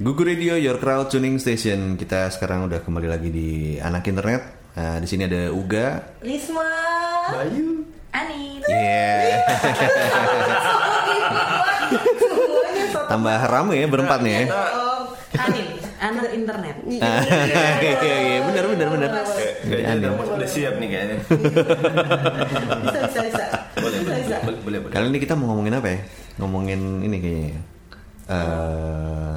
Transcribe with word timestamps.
Gugu 0.00 0.24
Radio, 0.24 0.56
Your 0.56 0.80
Crowd 0.80 1.12
Tuning 1.12 1.36
Station. 1.36 1.92
Kita 1.94 2.32
sekarang 2.32 2.64
udah 2.64 2.80
kembali 2.80 3.04
lagi 3.04 3.28
di 3.28 3.50
anak 3.76 4.08
internet. 4.08 4.72
Nah, 4.72 4.96
di 4.96 5.04
sini 5.04 5.28
ada 5.28 5.52
Uga. 5.52 6.16
Risma. 6.24 6.64
Bayu. 7.28 7.84
Ani. 8.10 8.64
Yeah. 8.64 9.44
Tambah 13.10 13.38
rame 13.44 13.74
ya 13.76 13.86
berempat 13.86 14.18
nih 14.22 14.32
ya. 14.32 14.42
Oh, 14.48 15.10
Anin, 15.36 15.66
anak 15.98 16.30
internet. 16.30 16.76
Ah, 17.02 17.20
Iya, 17.82 17.98
iya, 18.00 18.38
benar, 18.46 18.64
benar, 18.70 18.86
benar. 18.88 19.10
Kayaknya 19.66 20.14
udah, 20.14 20.38
udah 20.38 20.48
siap 20.48 20.78
nih 20.78 20.88
kayaknya. 20.88 21.16
bisa 22.80 22.98
bisa 23.04 23.20
bisa. 23.26 23.44
Boleh, 23.76 23.98
Bisa 24.00 24.14
bisa. 24.16 24.36
boleh, 24.46 24.78
boleh. 24.80 24.94
Kali 24.94 25.06
ini 25.10 25.18
kita 25.18 25.34
mau 25.36 25.50
ngomongin 25.52 25.74
apa 25.76 25.88
ya? 25.90 25.98
Ngomongin 26.38 27.02
ini 27.04 27.16
kayaknya. 27.18 27.60
eh 28.30 29.36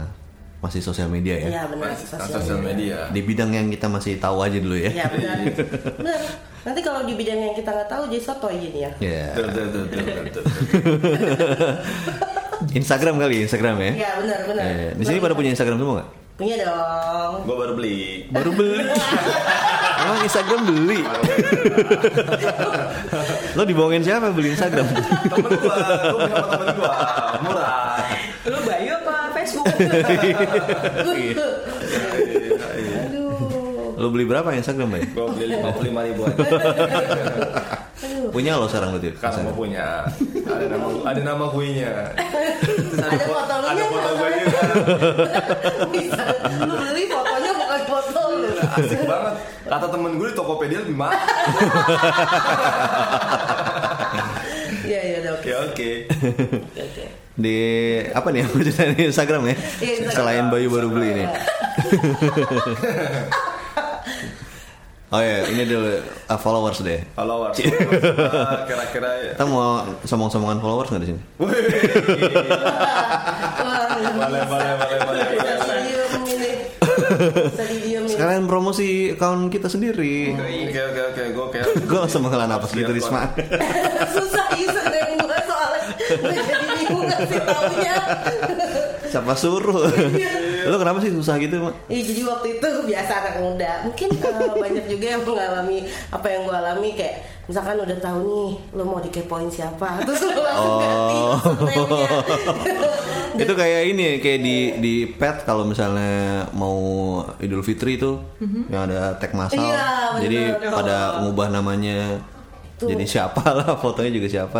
masih 0.63 0.79
sosial 0.79 1.11
media 1.11 1.35
ya. 1.35 1.47
Iya 1.51 1.63
benar. 1.67 1.91
Masih 1.91 2.07
sosial 2.07 2.39
sosial 2.39 2.59
media. 2.63 3.03
media. 3.03 3.11
Di 3.11 3.21
bidang 3.27 3.51
yang 3.51 3.67
kita 3.67 3.91
masih 3.91 4.15
tahu 4.15 4.39
aja 4.39 4.57
dulu 4.63 4.79
ya. 4.79 4.91
Iya 4.95 5.05
benar. 5.11 5.35
Benar. 5.99 6.21
Nanti 6.63 6.79
kalau 6.79 7.03
di 7.03 7.13
bidang 7.19 7.35
yang 7.35 7.51
kita 7.51 7.75
nggak 7.75 7.89
tahu 7.91 8.07
jadi 8.07 8.23
sotoy 8.23 8.55
jadi 8.55 8.79
ya. 8.79 8.91
Ya. 9.03 9.25
Betul, 9.35 9.47
betul, 9.51 9.83
betul, 9.83 9.99
betul, 10.23 10.23
betul. 10.23 10.43
Instagram 12.79 13.19
kali, 13.19 13.35
Instagram 13.43 13.75
ya. 13.83 13.91
Iya 13.91 14.11
benar 14.23 14.39
benar. 14.47 14.63
Eh, 14.63 14.89
di 14.95 15.03
sini 15.03 15.19
pada 15.19 15.35
punya 15.35 15.51
Instagram 15.51 15.75
semua 15.83 15.93
nggak? 15.99 16.09
Punya 16.33 16.55
dong. 16.63 17.33
Gue 17.43 17.55
baru 17.59 17.73
beli. 17.75 17.99
Baru 18.31 18.49
beli. 18.55 18.87
Emang 20.03 20.19
Instagram 20.23 20.59
beli? 20.63 20.99
Lo 23.59 23.63
dibohongin 23.67 24.03
siapa 24.03 24.31
beli 24.31 24.55
Instagram? 24.55 24.87
Temen 25.27 25.51
gua, 25.59 25.75
gua 25.75 26.17
punya 26.23 26.43
temen 26.47 26.67
gua. 26.79 26.93
Murah. 27.43 28.02
Aduh. 33.03 33.95
Lo 33.95 34.07
beli 34.09 34.25
berapa 34.25 34.49
Instagram, 34.51 34.89
Bay? 34.91 35.03
Gua 35.09 35.29
beli 35.29 35.55
55 35.55 36.07
ribuan. 36.09 36.33
Punya 38.33 38.57
lo 38.57 38.65
sekarang 38.65 38.89
berarti? 38.91 39.09
Karena 39.13 39.29
Instagram? 39.29 39.45
mau 39.45 39.55
punya. 39.55 39.87
Ada 40.43 40.65
nama 40.67 40.87
ada 41.05 41.21
nama 41.23 41.45
kuenya. 41.47 41.91
Ada 42.13 43.17
foto 43.21 43.53
lu 43.53 43.67
Ada 43.69 43.83
foto 43.85 44.09
gue 44.11 44.27
nggak? 44.27 44.43
juga. 44.43 44.61
Bisa. 45.93 46.23
Lu 46.59 46.73
beli 46.75 47.03
fotonya 47.05 47.51
bukan 47.53 47.81
foto 47.85 48.21
lu. 48.33 48.49
Asik 48.73 49.01
banget. 49.05 49.33
Kata 49.63 49.85
temen 49.87 50.11
gue 50.15 50.27
di 50.27 50.35
Tokopedia 50.35 50.79
lebih 50.81 50.97
mahal. 50.97 51.13
Iya 54.83 54.99
iya 54.99 55.17
udah 55.21 55.31
oke. 55.33 55.47
Ya 55.47 55.57
oke. 55.63 55.91
Di 57.33 57.57
apa 58.13 58.29
nih 58.29 58.45
yang 58.45 58.51
cerita 58.53 58.85
di 58.93 59.09
Instagram 59.09 59.41
ya? 59.49 59.55
Iya, 59.81 59.93
Instagram. 60.05 60.13
Selain 60.13 60.45
Bayu 60.53 60.69
baru 60.69 60.87
beli 60.93 61.07
ini. 61.17 61.25
Oh 65.13 65.21
ya, 65.21 65.45
ini 65.45 65.61
dulu 65.69 66.01
uh, 66.01 66.39
followers 66.41 66.81
deh. 66.81 67.05
Followers. 67.13 67.53
Uh, 67.61 67.69
Kira-kira 68.69 69.37
Kita 69.37 69.45
mau 69.45 69.85
sombong-sombongan 70.01 70.57
followers 70.57 70.89
nggak 70.89 71.01
di 71.05 71.09
sini? 71.13 71.21
Wah, 71.37 71.53
boleh 73.93 74.41
boleh 74.49 74.71
boleh 74.73 74.97
boleh. 75.05 75.23
Sekalian 78.09 78.49
promosi 78.49 79.13
account 79.13 79.53
kita 79.53 79.69
sendiri. 79.69 80.33
Oke 80.33 80.81
oke 80.81 81.01
oke 81.13 81.23
gue 81.29 81.45
kayak 81.53 81.65
Gue 81.85 81.99
langsung 82.01 82.25
menghela 82.25 82.49
napas 82.49 82.73
gitu 82.73 82.89
gue 82.89 83.01
soalnya 86.15 86.43
gue 86.43 86.53
jadi 86.53 86.67
bingung 86.75 87.03
ngasih 87.03 87.39
taunya. 87.41 87.95
Siapa 89.13 89.33
suruh? 89.33 89.85
Lo 90.63 90.75
kenapa 90.75 90.97
sih 90.97 91.11
susah 91.11 91.37
gitu, 91.37 91.61
Mak? 91.61 91.85
Iya 91.85 92.01
jadi 92.03 92.21
waktu 92.25 92.47
itu 92.57 92.67
biasa 92.83 93.11
anak 93.13 93.35
muda 93.37 93.71
Mungkin 93.83 94.09
eh, 94.09 94.53
banyak 94.55 94.85
juga 94.87 95.05
yang 95.07 95.21
mengalami 95.21 95.77
Apa 96.09 96.27
yang 96.27 96.41
gue 96.43 96.55
alami 96.55 96.89
kayak 96.93 97.15
Misalkan 97.45 97.77
udah 97.77 97.99
tahu 97.99 98.17
nih 98.25 98.49
Lo 98.73 98.83
mau 98.83 98.97
dikepoin 98.97 99.45
siapa 99.47 100.01
Terus 100.01 100.23
lo 100.25 100.41
langsung 100.41 100.73
ganti 100.79 101.13
Oh. 101.13 101.35
username-nya. 101.35 102.09
itu 103.43 103.53
kayak 103.53 103.81
ini 103.87 104.05
kayak 104.17 104.39
di 104.39 104.55
di 104.77 104.93
pet 105.07 105.41
kalau 105.43 105.61
misalnya 105.63 106.13
mau 106.51 106.77
Idul 107.37 107.61
Fitri 107.61 107.97
itu 107.97 108.17
yang 108.67 108.85
ada 108.87 109.13
tag 109.15 109.33
masal 109.33 109.57
Iya, 109.59 109.85
bener. 110.11 110.21
jadi 110.23 110.39
pada 110.63 110.97
ngubah 111.21 111.49
namanya 111.49 112.21
Tuh. 112.73 112.89
jadi 112.89 113.05
siapa 113.05 113.43
lah 113.45 113.77
fotonya 113.81 114.11
juga 114.11 114.27
siapa. 114.29 114.57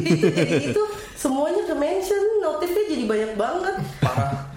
Itu 0.70 0.82
semuanya 1.14 1.62
ke 1.62 1.74
mention 1.74 2.22
Notifnya 2.40 2.82
jadi 2.88 3.04
banyak 3.04 3.32
banget. 3.34 3.76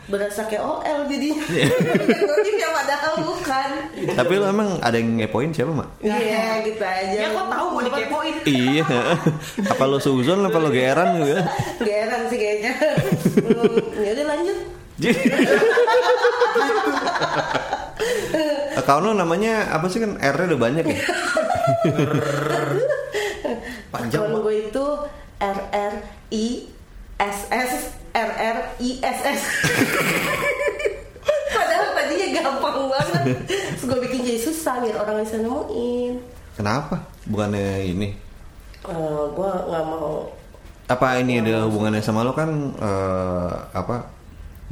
Berasa 0.03 0.45
kayak 0.45 0.61
OL 0.61 0.99
jadi 1.07 1.27
Notif 2.29 2.55
yang 2.55 2.73
padahal 2.75 3.13
bukan. 3.23 3.69
Tapi 4.13 4.33
lo 4.35 4.45
emang 4.45 4.77
ada 4.77 4.93
yang 4.93 5.17
ngepoin 5.17 5.49
siapa 5.49 5.73
mak? 5.73 5.89
Iya 5.99 6.61
gitu 6.61 6.83
aja. 6.83 7.17
Ya 7.17 7.27
kok 7.29 7.47
tahu 7.47 7.65
mau 7.71 7.81
dikepoin? 7.81 8.35
iya. 8.45 8.85
Apa 9.65 9.83
lo 9.83 9.97
suzon 9.97 10.43
apa 10.43 10.57
lo 10.57 10.69
geran 10.69 11.17
gitu 11.17 11.33
ya? 11.33 11.43
Geran 11.79 12.21
sih 12.27 12.37
kayaknya. 12.37 12.71
Hmm, 12.77 13.99
Ya 13.99 14.11
udah 14.13 14.25
lanjut. 14.27 14.57
Account 18.75 19.03
lo 19.03 19.11
namanya 19.13 19.71
apa 19.71 19.87
sih 19.87 19.97
kan 19.97 20.17
R 20.17 20.35
nya 20.35 20.45
udah 20.53 20.59
banyak 20.59 20.85
ya 20.85 20.97
panjang 23.89 24.23
Akun 24.23 24.41
gue 24.41 24.55
itu 24.63 24.85
R 25.37 25.59
R 25.69 25.93
I 26.29 26.45
S 27.15 27.37
S 27.47 27.71
R 28.11 28.29
R 28.31 28.57
I 28.77 28.89
S 28.99 29.19
S. 29.23 29.41
Padahal 31.55 31.87
tadinya 31.93 32.27
gampang 32.35 32.77
banget. 32.87 33.23
Terus 33.47 33.83
gue 33.83 33.99
bikin 34.01 34.19
jadi 34.23 34.39
susah 34.41 34.75
biar 34.79 34.95
orang 34.97 35.21
bisa 35.21 35.37
nemuin. 35.37 36.13
kenapa 36.53 37.01
bukannya 37.25 37.65
ini 37.87 38.09
Eh, 38.83 38.93
gue 39.29 39.51
nggak 39.63 39.85
mau. 39.85 40.27
apa 40.83 41.17
ini 41.17 41.39
ada 41.39 41.63
hubungannya 41.63 41.97
sama 41.97 42.21
lo 42.21 42.31
kan 42.31 42.51
eh, 42.75 43.51
apa 43.71 44.03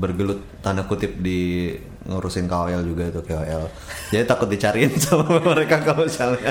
bergelut 0.01 0.41
tanda 0.65 0.81
kutip 0.83 1.21
di 1.21 1.69
ngurusin 2.01 2.49
KOL 2.49 2.81
juga 2.81 3.13
tuh 3.13 3.21
KOL 3.21 3.69
jadi 4.09 4.25
takut 4.25 4.49
dicariin 4.49 4.89
sama 5.03 5.37
mereka 5.37 5.85
kalau 5.85 6.09
misalnya 6.09 6.49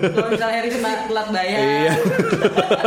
Kalau 0.00 0.28
misalnya 0.32 0.60
Risma 0.64 1.04
telat 1.04 1.28
bayar. 1.28 1.60
iya 1.60 1.92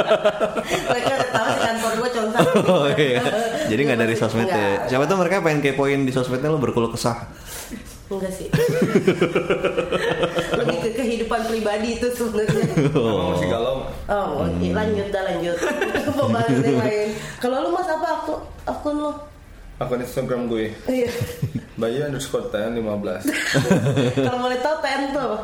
Mereka 0.89 1.11
udah 1.13 1.29
tahu 1.29 1.45
di 1.45 1.59
kantor 1.61 1.91
gue 1.93 2.09
contoh. 2.09 2.45
oh 2.73 2.85
iya 2.97 3.21
jadi 3.69 3.81
nggak 3.85 3.99
dari 4.01 4.15
sosmed 4.17 4.49
ya 4.49 4.89
siapa 4.89 5.05
tuh 5.05 5.21
mereka 5.21 5.45
pengen 5.45 5.61
kepoin 5.61 6.01
di 6.01 6.11
sosmednya 6.11 6.49
lo 6.49 6.57
berkeluh 6.57 6.89
kesah 6.89 7.29
Enggak 8.13 8.29
sih. 8.29 8.45
Lebih 10.53 10.77
ke 10.85 10.89
kehidupan 10.93 11.49
pribadi 11.49 11.97
itu 11.97 12.07
sebenarnya. 12.13 12.93
Emang 12.93 13.33
masih 13.33 13.49
galau. 13.49 13.89
Oh, 14.05 14.45
oke. 14.45 14.69
lanjut 14.69 15.07
dah 15.09 15.23
lanjut. 15.25 15.57
Pembahasan 16.13 16.61
yang 16.61 16.77
lain. 16.77 17.09
Kalau 17.41 17.65
lu 17.65 17.69
mas 17.73 17.89
apa 17.89 18.21
akun 18.21 18.37
akun 18.69 18.95
lu? 19.01 19.11
Akun 19.81 20.01
Instagram 20.01 20.45
gue. 20.45 20.69
Iya. 20.85 21.09
Bayu 21.73 22.05
underscore 22.05 22.53
ten 22.53 22.77
15 22.77 23.25
Kalau 24.29 24.39
boleh 24.45 24.59
tahu 24.61 24.75
TN 24.79 25.09
tuh 25.09 25.21
apa? 25.25 25.39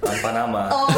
tanpa 0.00 0.32
nama. 0.32 0.62
Oh, 0.72 0.88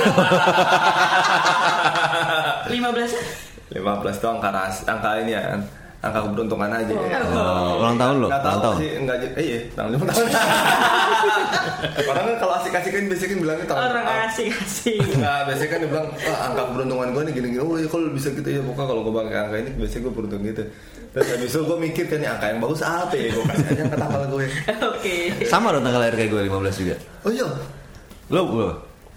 15 2.71 2.71
15 2.71 3.75
itu 3.75 4.27
angka 4.31 4.51
ras, 4.55 4.87
angka 4.87 5.11
ini 5.19 5.35
ya, 5.35 5.59
angka 6.03 6.19
keberuntungan 6.27 6.67
aja. 6.69 6.93
ya. 6.93 7.19
Oh, 7.31 7.79
ulang 7.79 7.95
tahun 7.95 8.15
lo 8.19 8.27
Nggak 8.27 8.43
ulang 8.43 8.43
tahu 8.43 8.59
tahun 8.67 8.77
sih, 8.83 8.91
enggak 8.99 9.17
eh, 9.23 9.45
iya, 9.47 9.59
tahun 9.73 9.89
lima 9.95 10.05
tahun. 10.11 10.27
Orang 12.11 12.25
kan 12.27 12.37
kalau 12.39 12.55
asik-asik 12.59 12.91
kan 12.91 13.05
biasanya 13.07 13.31
kan 13.31 13.39
bilangnya 13.39 13.67
tahun. 13.67 13.81
orang 13.83 14.07
asing-asing. 14.27 15.01
Nah, 15.19 15.47
biasanya 15.47 15.71
kan 15.71 15.81
bilang, 15.87 16.07
ah, 16.27 16.39
angka 16.51 16.63
keberuntungan 16.71 17.09
gue 17.11 17.23
nih 17.23 17.33
gini-gini. 17.35 17.61
Oh 17.63 17.79
iya, 17.79 17.87
kalau 17.87 18.11
bisa 18.11 18.29
gitu 18.31 18.49
ya, 18.49 18.61
pokoknya 18.63 18.89
kalau 18.91 19.01
gue 19.03 19.15
pakai 19.15 19.39
angka 19.39 19.57
ini 19.63 19.71
biasanya 19.79 20.03
gue 20.03 20.13
beruntung 20.13 20.43
gitu. 20.43 20.63
Terus 21.13 21.27
habis 21.29 21.51
itu 21.53 21.61
gue 21.61 21.79
mikir 21.79 22.05
kan, 22.09 22.19
nih, 22.19 22.29
angka 22.31 22.47
yang 22.51 22.61
bagus 22.61 22.81
apa 22.83 23.15
ya? 23.15 23.29
Gue 23.31 23.45
kasih 23.47 23.67
aja 23.71 23.83
angka 23.87 23.99
tanggal 23.99 24.23
gue. 24.27 24.45
Oke. 24.93 25.17
sama 25.47 25.67
dong 25.71 25.85
tanggal 25.85 26.01
lahir 26.03 26.15
kayak 26.17 26.31
gue 26.31 26.43
15 26.51 26.83
juga 26.83 26.95
Oh 27.23 27.31
iya, 27.31 27.47
lo 28.29 28.41
gue 28.49 28.69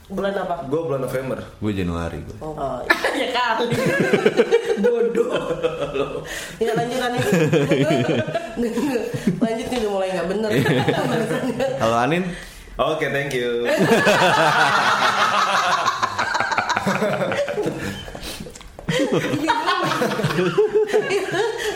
bulan 0.05 0.37
apa? 0.37 0.55
gue 0.69 0.81
bulan 0.81 1.01
November. 1.01 1.39
gue 1.57 1.71
Januari 1.73 2.21
gue 2.21 2.37
Oh, 2.37 2.77
ya 3.21 3.27
kali. 3.31 3.65
Bodoh. 4.85 6.21
ya 6.61 6.71
lanjut 6.73 6.99
lanjut. 7.01 7.25
lanjut 9.43 9.65
nih 9.65 9.77
udah 9.81 9.89
mulai 9.89 10.09
nggak 10.13 10.27
bener. 10.29 10.49
kalau 11.81 11.97
Anin 11.97 12.23
Oke, 12.75 13.07
thank 13.07 13.31
you. 13.31 13.63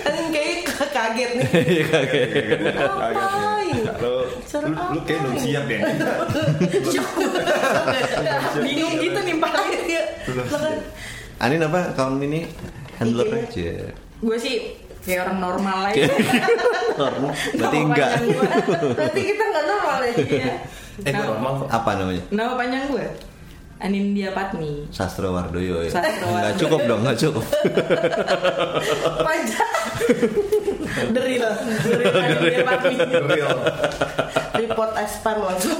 Anjing 0.06 0.30
kayak 0.34 0.58
kaget 0.92 1.30
nih. 1.40 1.48
Iya 1.56 1.84
kaget. 1.88 3.59
Lu, 3.70 4.14
lu, 4.26 4.70
lu 4.94 5.00
kayak 5.06 5.20
belum 5.24 5.38
siap 5.38 5.66
ya? 5.70 5.80
Bingung 8.66 8.94
gitu. 8.98 9.20
Iya. 9.90 10.04
Lah 10.34 10.46
kan. 10.50 10.74
Anin 11.40 11.64
apa 11.64 11.96
account 11.96 12.20
ini 12.20 12.44
handler 13.00 13.32
aja 13.32 13.96
Gue 14.20 14.36
sih 14.36 14.76
kayak 15.08 15.30
orang 15.30 15.40
normal 15.40 15.80
aja. 15.88 16.04
Normal. 17.00 17.32
Berarti 17.56 17.78
enggak. 17.80 18.12
Berarti 18.98 19.22
kita 19.24 19.44
nggak 19.48 19.66
normal 19.66 19.98
ya. 20.04 20.14
Iya. 20.20 20.56
Eh 21.08 21.14
normal. 21.16 21.54
Apa 21.72 21.92
namanya? 21.96 22.24
Nama 22.34 22.54
panjang 22.60 22.84
gue 22.92 23.08
Anindya 23.80 24.30
Patmi. 24.32 24.92
Sastro 24.92 25.32
Wardoyo 25.32 25.88
ya. 25.88 25.90
Sastro 25.90 26.28
Enggak 26.28 26.52
Wardoyo. 26.52 26.60
cukup 26.60 26.80
dong, 26.84 27.00
enggak 27.02 27.18
cukup. 27.18 27.46
Panjang. 29.28 29.72
Deril. 31.16 31.44
Deril 31.88 32.12
Anindya 32.12 32.64
Patmi. 32.68 32.96
Real. 33.32 33.58
Report 34.60 34.92
aspam 35.00 35.38
langsung. 35.40 35.80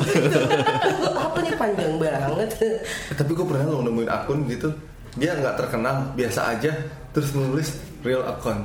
Apa 1.12 1.38
nih 1.44 1.54
panjang 1.54 1.94
banget. 2.00 2.50
Tapi 3.12 3.30
gue 3.30 3.46
pernah 3.46 3.68
lo 3.68 3.84
nemuin 3.84 4.08
akun 4.08 4.48
gitu 4.48 4.72
dia 5.18 5.34
nggak 5.34 5.58
terkenal 5.58 6.14
biasa 6.14 6.54
aja 6.54 6.70
terus 7.12 7.34
nulis 7.34 7.74
real 8.06 8.22
account 8.24 8.62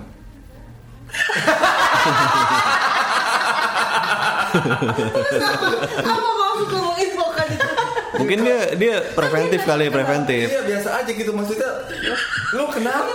Apa 6.05 6.29
maksud 6.31 6.69
lo 6.71 6.81
menginfokan 6.93 7.47
itu? 7.51 7.71
Mungkin 8.15 8.39
dia 8.41 8.59
dia 8.75 8.95
preventif 9.11 9.61
kali, 9.63 9.89
preventif. 9.89 10.47
iya 10.47 10.63
biasa 10.63 11.03
aja 11.03 11.11
gitu 11.11 11.31
maksudnya 11.31 11.71
lu 12.53 12.65
kenapa 12.69 13.11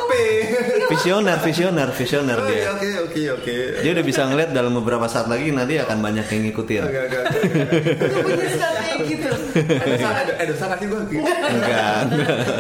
Visioner, 0.90 1.38
visioner, 1.40 1.88
visioner 1.90 2.36
Oh, 2.36 2.46
dia. 2.46 2.60
iya, 2.60 2.70
oke 2.70 2.90
oke 3.06 3.22
oke 3.40 3.56
Dia 3.80 3.92
udah 3.94 4.04
bisa 4.04 4.22
ngeliat 4.26 4.50
dalam 4.52 4.74
beberapa 4.74 5.06
saat 5.06 5.28
lagi 5.28 5.50
nanti 5.50 5.78
akan 5.78 5.98
banyak 6.00 6.26
yang 6.28 6.42
ngikutin. 6.46 6.84
Style 6.84 8.76
kayak 8.76 9.00
gitu. 9.06 9.30
Ada 9.30 9.86
dosa, 9.88 10.08
ada, 10.12 10.34
eh 10.36 10.46
dosa 10.46 10.66
sih 10.74 10.88
gue? 10.88 11.00
Enggak. 11.00 12.00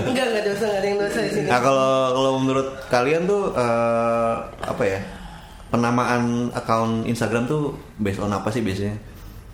Enggak, 0.07 0.25
enggak 0.25 0.43
dosa, 0.45 0.63
enggak 0.65 0.79
ada 0.79 0.87
yang 0.87 0.99
dosa 0.99 1.19
di 1.19 1.31
sini. 1.33 1.47
Nah 1.47 1.59
kalau 1.59 1.91
kalau 2.13 2.31
menurut 2.39 2.67
kalian 2.87 3.21
tuh 3.25 3.43
eh, 3.53 4.33
apa 4.61 4.83
ya 4.85 4.99
penamaan 5.67 6.21
akun 6.51 7.03
Instagram 7.03 7.43
tuh 7.45 7.61
based 7.97 8.17
on 8.17 8.31
apa 8.31 8.49
sih 8.49 8.61
biasanya? 8.61 8.95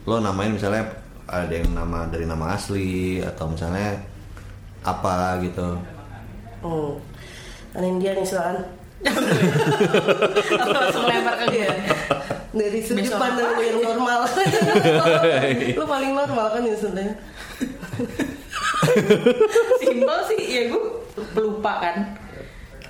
Lo 0.06 0.20
namain 0.20 0.52
misalnya 0.52 0.86
ada 1.26 1.54
yang 1.54 1.74
nama 1.74 2.06
dari 2.06 2.26
nama 2.30 2.54
asli 2.54 3.22
atau 3.22 3.50
misalnya 3.50 3.98
apa 4.86 5.42
gitu? 5.42 5.78
Hmm. 6.62 7.02
Anin 7.76 8.00
dia 8.00 8.14
nih. 8.14 8.26
Aku 10.56 10.70
langsung 10.72 11.06
lempar 11.06 11.36
ke 11.44 11.46
dia. 11.54 11.70
Dari 12.56 12.80
sudut 12.80 13.12
pandang 13.20 13.60
yang 13.60 13.84
normal. 13.84 14.24
lu 15.78 15.86
paling 15.86 16.12
normal 16.16 16.46
kan 16.56 16.62
ya 16.64 16.76
sebenarnya. 16.80 17.16
Simpel 19.84 20.20
sih, 20.32 20.42
ya 20.48 20.62
gue 20.72 20.84
pelupa 21.36 21.74
kan. 21.84 22.16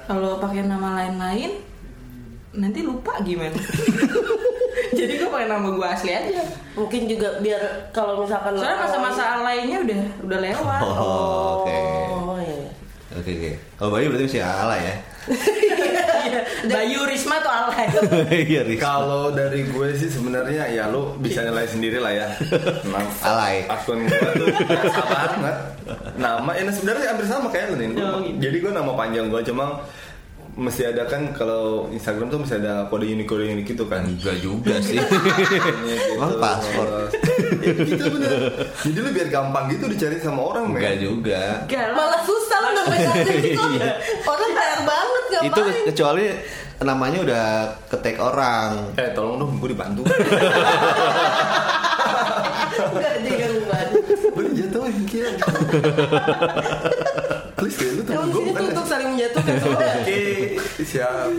Kalau 0.06 0.38
pakai 0.38 0.70
nama 0.70 1.02
lain-lain, 1.02 1.58
nanti 2.56 2.80
lupa 2.82 3.20
gimana? 3.22 3.56
Jadi 4.98 5.14
gue 5.20 5.30
pakai 5.30 5.48
nama 5.52 5.68
gue 5.68 5.88
asli 5.88 6.12
aja. 6.16 6.44
Mungkin 6.76 7.08
juga 7.08 7.40
biar 7.44 7.92
kalau 7.92 8.24
misalkan 8.24 8.56
Soalnya 8.56 8.80
masa-masa 8.88 9.44
lainnya 9.44 9.84
udah 9.84 10.02
udah 10.24 10.40
lewat. 10.40 10.82
Oh, 10.84 11.64
oke. 11.64 11.76
Oh 12.12 12.40
iya. 12.40 12.70
Oke 13.16 13.32
oke. 13.36 13.52
Kalau 13.80 13.90
Bayu 13.92 14.08
berarti 14.12 14.26
masih 14.28 14.44
ala 14.44 14.76
ya? 14.80 14.96
Iya. 15.26 16.40
Bayu 16.70 17.00
Risma 17.06 17.36
tuh 17.42 17.52
alay. 17.52 17.88
Iya. 18.50 18.62
Kalau 18.78 19.32
dari 19.32 19.66
gue 19.68 19.88
sih 19.98 20.10
sebenarnya 20.10 20.68
ya 20.70 20.90
lu 20.90 21.18
bisa 21.20 21.46
nilai 21.46 21.66
sendiri 21.68 21.98
lah 22.02 22.14
ya. 22.14 22.28
Memang 22.86 23.06
Alay. 23.24 23.66
Akun 23.70 24.04
gue 24.06 24.30
tuh 24.36 24.48
biasa 24.52 25.02
banget. 25.08 25.58
Nama, 26.16 26.50
ya 26.56 26.64
sebenarnya 26.72 27.06
hampir 27.14 27.28
sama 27.28 27.48
kayak 27.52 27.74
lu 27.74 27.76
nih. 27.80 27.88
Oh, 28.00 28.20
gitu. 28.24 28.38
Jadi 28.42 28.58
gue 28.64 28.72
nama 28.74 28.92
panjang 28.94 29.28
gue 29.30 29.42
cuma 29.48 29.82
mesti 30.56 30.88
ada 30.88 31.04
kan 31.04 31.36
kalau 31.36 31.92
Instagram 31.92 32.32
tuh 32.32 32.40
mesti 32.40 32.56
ada 32.64 32.88
kode 32.88 33.04
unik 33.12 33.28
kode 33.28 33.44
unik 33.52 33.66
gitu 33.76 33.84
kan. 33.92 34.08
Enggak 34.08 34.40
juga 34.40 34.80
sih. 34.80 34.96
Gitu. 34.96 36.16
Emang 36.16 36.40
paspor? 36.40 37.12
Ya, 37.60 37.76
gitu 37.76 38.04
bener. 38.16 38.72
Jadi 38.80 38.98
lu 39.04 39.10
biar 39.12 39.28
gampang 39.28 39.68
gitu 39.68 39.92
dicari 39.92 40.16
sama 40.24 40.56
orang 40.56 40.72
men. 40.72 40.80
Enggak 40.80 40.96
juga. 41.04 41.42
Gak 41.68 41.92
lah. 41.92 41.96
Malah 41.96 42.22
susah 42.24 42.58
lu 42.64 42.70
gitu. 42.72 43.64
Iya. 43.76 44.00
Orang 44.24 44.50
PR 44.56 44.82
banget 44.88 45.24
ngapain? 45.28 45.52
Itu 45.52 45.62
kecuali 45.92 46.26
namanya 46.80 47.20
udah 47.24 47.46
ketek 47.92 48.16
orang. 48.20 48.96
Eh 48.96 49.12
tolong 49.12 49.36
dong 49.40 49.60
gue 49.60 49.70
dibantu. 49.76 50.08
Enggak 52.76 53.12
ada 53.20 53.30
yang 53.32 53.56
bantu. 53.68 54.00
Gue 54.86 54.94
dijatuhin 54.94 55.06
kia. 55.10 55.30
Please 57.56 57.78
deh 57.80 57.90
lu 57.96 58.04
temen 58.04 58.28
gue 58.30 58.42
bukan 58.52 58.64
tuh 58.68 58.84
ya? 58.84 58.86
saling 58.86 59.10
menjatuhkan. 59.16 59.56
Oke, 59.72 60.20
siap. 60.84 61.32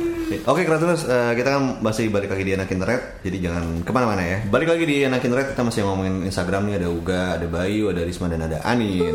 Oke 0.48 0.60
Kratuners, 0.64 1.04
eh, 1.06 1.32
kita 1.36 1.48
kan 1.54 1.62
masih 1.84 2.08
balik 2.08 2.32
lagi 2.32 2.42
di 2.42 2.52
anak 2.56 2.68
internet, 2.72 3.22
jadi 3.22 3.36
jangan 3.50 3.84
ke 3.84 3.90
mana-mana 3.92 4.22
ya. 4.24 4.38
Balik 4.48 4.68
lagi 4.74 4.84
di 4.88 4.96
anak 5.04 5.22
internet, 5.22 5.54
kita 5.54 5.62
masih 5.62 5.80
ngomongin 5.86 6.24
Instagram 6.26 6.72
nih 6.72 6.74
ada 6.82 6.88
Uga, 6.88 7.22
ada 7.38 7.46
Bayu, 7.46 7.92
ada 7.92 8.02
Risma 8.02 8.32
dan 8.32 8.48
ada 8.48 8.58
Anin. 8.64 9.14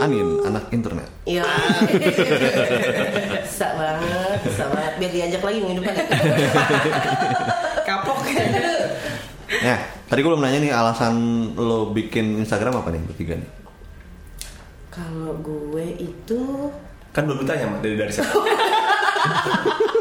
Anin, 0.00 0.28
anak 0.42 0.64
internet. 0.74 1.08
Iya. 1.28 1.44
Bisa 3.46 3.68
banget, 3.76 4.40
bisa 4.40 4.64
banget. 4.72 4.92
Biar 4.96 5.12
diajak 5.12 5.42
lagi 5.44 5.58
minggu 5.60 5.84
depan. 5.84 5.92
Kapok 7.88 8.24
Nah, 9.60 9.78
tadi 10.08 10.24
gue 10.24 10.30
belum 10.32 10.40
nanya 10.40 10.58
nih 10.64 10.72
alasan 10.72 11.14
lo 11.52 11.92
bikin 11.92 12.40
Instagram 12.40 12.80
apa 12.80 12.88
nih 12.88 13.04
bertiga 13.04 13.36
nih? 13.36 13.59
Kalau 14.90 15.38
gue 15.38 15.86
itu 15.96 16.40
Kan 17.10 17.26
belum 17.26 17.42
ditanya 17.42 17.66
Mak, 17.66 17.78
dari 17.80 17.96
dari 17.96 18.12
siapa? 18.12 18.38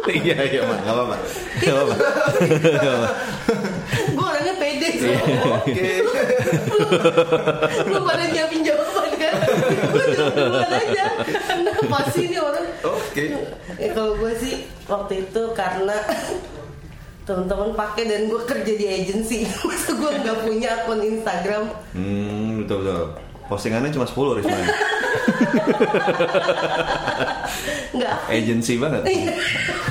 iya 0.10 0.38
iya 0.42 0.62
mak, 0.64 0.80
nggak 0.82 0.96
apa-apa, 0.96 1.16
nggak 1.60 1.86
gue 4.10 4.26
orangnya 4.26 4.54
pede 4.58 4.88
Iya. 4.90 4.98
sih. 4.98 5.16
Oke. 5.58 5.92
Lu 7.86 8.00
pada 8.02 8.26
nyiapin 8.26 8.62
jawaban 8.62 9.12
kan? 9.16 9.34
Gue 9.90 10.04
jawab 10.14 10.34
duluan 10.34 10.72
aja. 10.72 11.06
Kenapa 11.26 11.98
sih 12.10 12.24
ini 12.26 12.38
orang? 12.38 12.66
Oke. 12.82 13.24
Ya 13.78 13.90
kalau 13.92 14.14
gue 14.18 14.34
sih 14.36 14.54
waktu 14.86 15.14
itu 15.26 15.42
karena 15.54 15.98
teman-teman 17.24 17.70
pakai 17.74 18.04
dan 18.06 18.22
gue 18.26 18.42
kerja 18.44 18.74
di 18.76 18.86
agensi. 18.88 19.46
Masa 19.62 19.94
gue 19.94 20.12
nggak 20.16 20.38
punya 20.42 20.70
akun 20.80 21.02
Instagram? 21.02 21.64
Hmm, 21.94 22.64
betul 22.64 22.78
betul. 22.82 23.06
Postingannya 23.50 23.90
cuma 23.90 24.06
10 24.06 24.38
Risma. 24.38 24.54
Nggak. 27.98 28.16
Agency 28.30 28.78
banget. 28.78 29.02
Iya. 29.10 29.34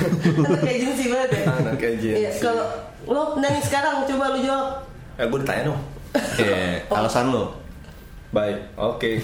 Agensi 0.71 1.05
banget 1.11 1.29
ya. 1.35 1.43
Anak. 1.59 1.75
Iya, 1.99 2.31
kalau 2.39 2.65
lo 3.03 3.35
nanya 3.35 3.59
sekarang 3.59 4.07
coba 4.07 4.31
lu 4.31 4.39
jawab. 4.39 4.87
Eh, 5.19 5.27
gue 5.27 5.39
ditanya 5.43 5.75
dong. 5.75 5.79
Iya, 6.39 6.87
alasan 6.87 7.35
lo. 7.35 7.51
Baik, 8.29 8.57
oke. 8.77 9.09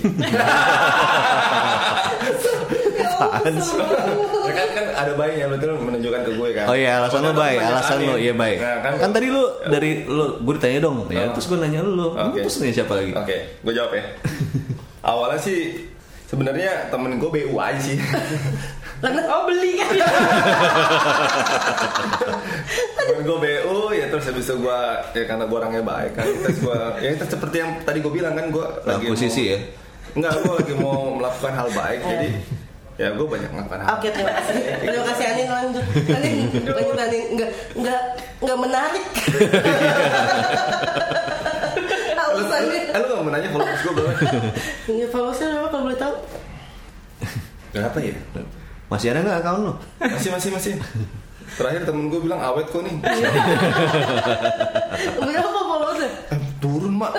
Apaan 3.16 3.54
sih? 3.56 3.78
Ya 3.78 4.52
kan 4.52 4.68
kan 4.74 4.86
ada 4.92 5.12
baiknya 5.14 5.46
lu 5.48 5.56
tuh 5.56 5.78
menunjukkan 5.78 6.22
ke 6.22 6.32
gue 6.34 6.50
kan. 6.52 6.66
Oh 6.66 6.76
iya, 6.76 7.00
alasan 7.00 7.22
Pokoknya 7.22 7.34
baik, 7.36 7.58
banyak 7.58 7.72
alasan 7.72 7.98
amin. 7.98 8.18
iya 8.18 8.34
baik. 8.34 8.58
Nah, 8.58 8.78
kan, 8.82 8.94
Kan 8.98 9.10
tadi 9.12 9.28
lo 9.30 9.44
dari 9.64 9.92
lo 10.04 10.26
gue 10.42 10.54
ditanya 10.58 10.80
dong, 10.82 10.98
ya 11.08 11.24
Oh. 11.24 11.32
terus 11.32 11.46
gue 11.46 11.58
nanya 11.58 11.80
lo, 11.80 11.92
lo 11.92 12.08
Oke. 12.12 12.42
terus 12.42 12.56
nanya 12.60 12.74
siapa 12.76 12.94
lagi? 12.96 13.12
Oke, 13.14 13.38
gue 13.62 13.74
jawab 13.74 13.92
ya. 13.94 14.04
Awalnya 15.06 15.40
sih 15.40 15.60
sebenarnya 16.26 16.90
temen 16.90 17.16
gue 17.16 17.30
BU 17.30 17.56
aja 17.56 17.78
sih. 17.80 17.98
Karena 19.04 19.22
Oh 19.28 19.44
beli 19.48 19.72
kan? 19.80 19.90
temen 23.06 23.22
gue 23.22 23.38
BU 23.38 23.78
ya 23.94 24.06
terus 24.10 24.26
habis 24.28 24.46
itu 24.50 24.56
gue 24.58 24.80
ya 25.14 25.24
karena 25.30 25.46
gue 25.46 25.58
orangnya 25.58 25.84
baik 25.86 26.12
kan 26.18 26.26
terus 26.26 26.58
gue 26.58 26.80
ya 27.06 27.10
itu 27.14 27.26
seperti 27.30 27.58
yang 27.62 27.72
tadi 27.86 28.02
gue 28.02 28.10
bilang 28.10 28.34
kan 28.34 28.50
gue 28.50 28.66
lagi 28.82 29.06
posisi 29.06 29.44
mau, 29.46 29.52
ya? 29.54 29.58
Enggak, 30.16 30.32
gue 30.42 30.54
lagi 30.58 30.74
mau 30.80 30.98
melakukan 31.20 31.54
hal 31.54 31.68
baik 31.70 32.00
jadi 32.02 32.30
ya 32.96 33.12
gue 33.12 33.28
banyak 33.28 33.52
melakukan 33.52 33.80
hal. 33.84 34.00
Oke 34.00 34.08
terima 34.08 34.32
kasih. 34.40 34.56
Terima 34.80 35.04
kasih 35.04 35.26
Anin 35.28 35.48
lanjut. 35.52 35.86
Anin 36.16 36.36
lanjut 36.64 36.96
Anin 36.96 37.24
nggak 37.36 37.50
nggak 37.76 38.02
nggak 38.40 38.58
menarik. 38.64 39.06
Alasannya. 42.26 42.82
Eh 42.96 43.00
lu 43.00 43.06
gak 43.12 43.22
mau 43.22 43.32
nanya 43.32 43.50
followers 43.52 43.82
gue 43.84 43.94
berapa? 43.96 44.12
Iya 44.88 45.08
followersnya 45.12 45.48
berapa 45.52 45.68
kalau 45.70 45.84
boleh 45.92 46.00
tahu? 46.00 46.16
Berapa 47.76 47.98
ya? 48.00 48.16
Masih 48.96 49.12
ada 49.12 49.28
nggak 49.28 49.44
akun 49.44 49.62
lo? 49.68 49.74
Masih 50.00 50.32
masih 50.32 50.50
masih. 50.56 50.74
Terakhir 51.60 51.84
temen 51.84 52.08
gue 52.08 52.20
bilang 52.24 52.40
awet 52.40 52.64
kok 52.72 52.80
nih. 52.80 52.96
Berapa 55.20 55.60
followersnya? 55.68 56.10
Eh, 56.32 56.40
turun 56.64 56.96
mak 56.96 57.12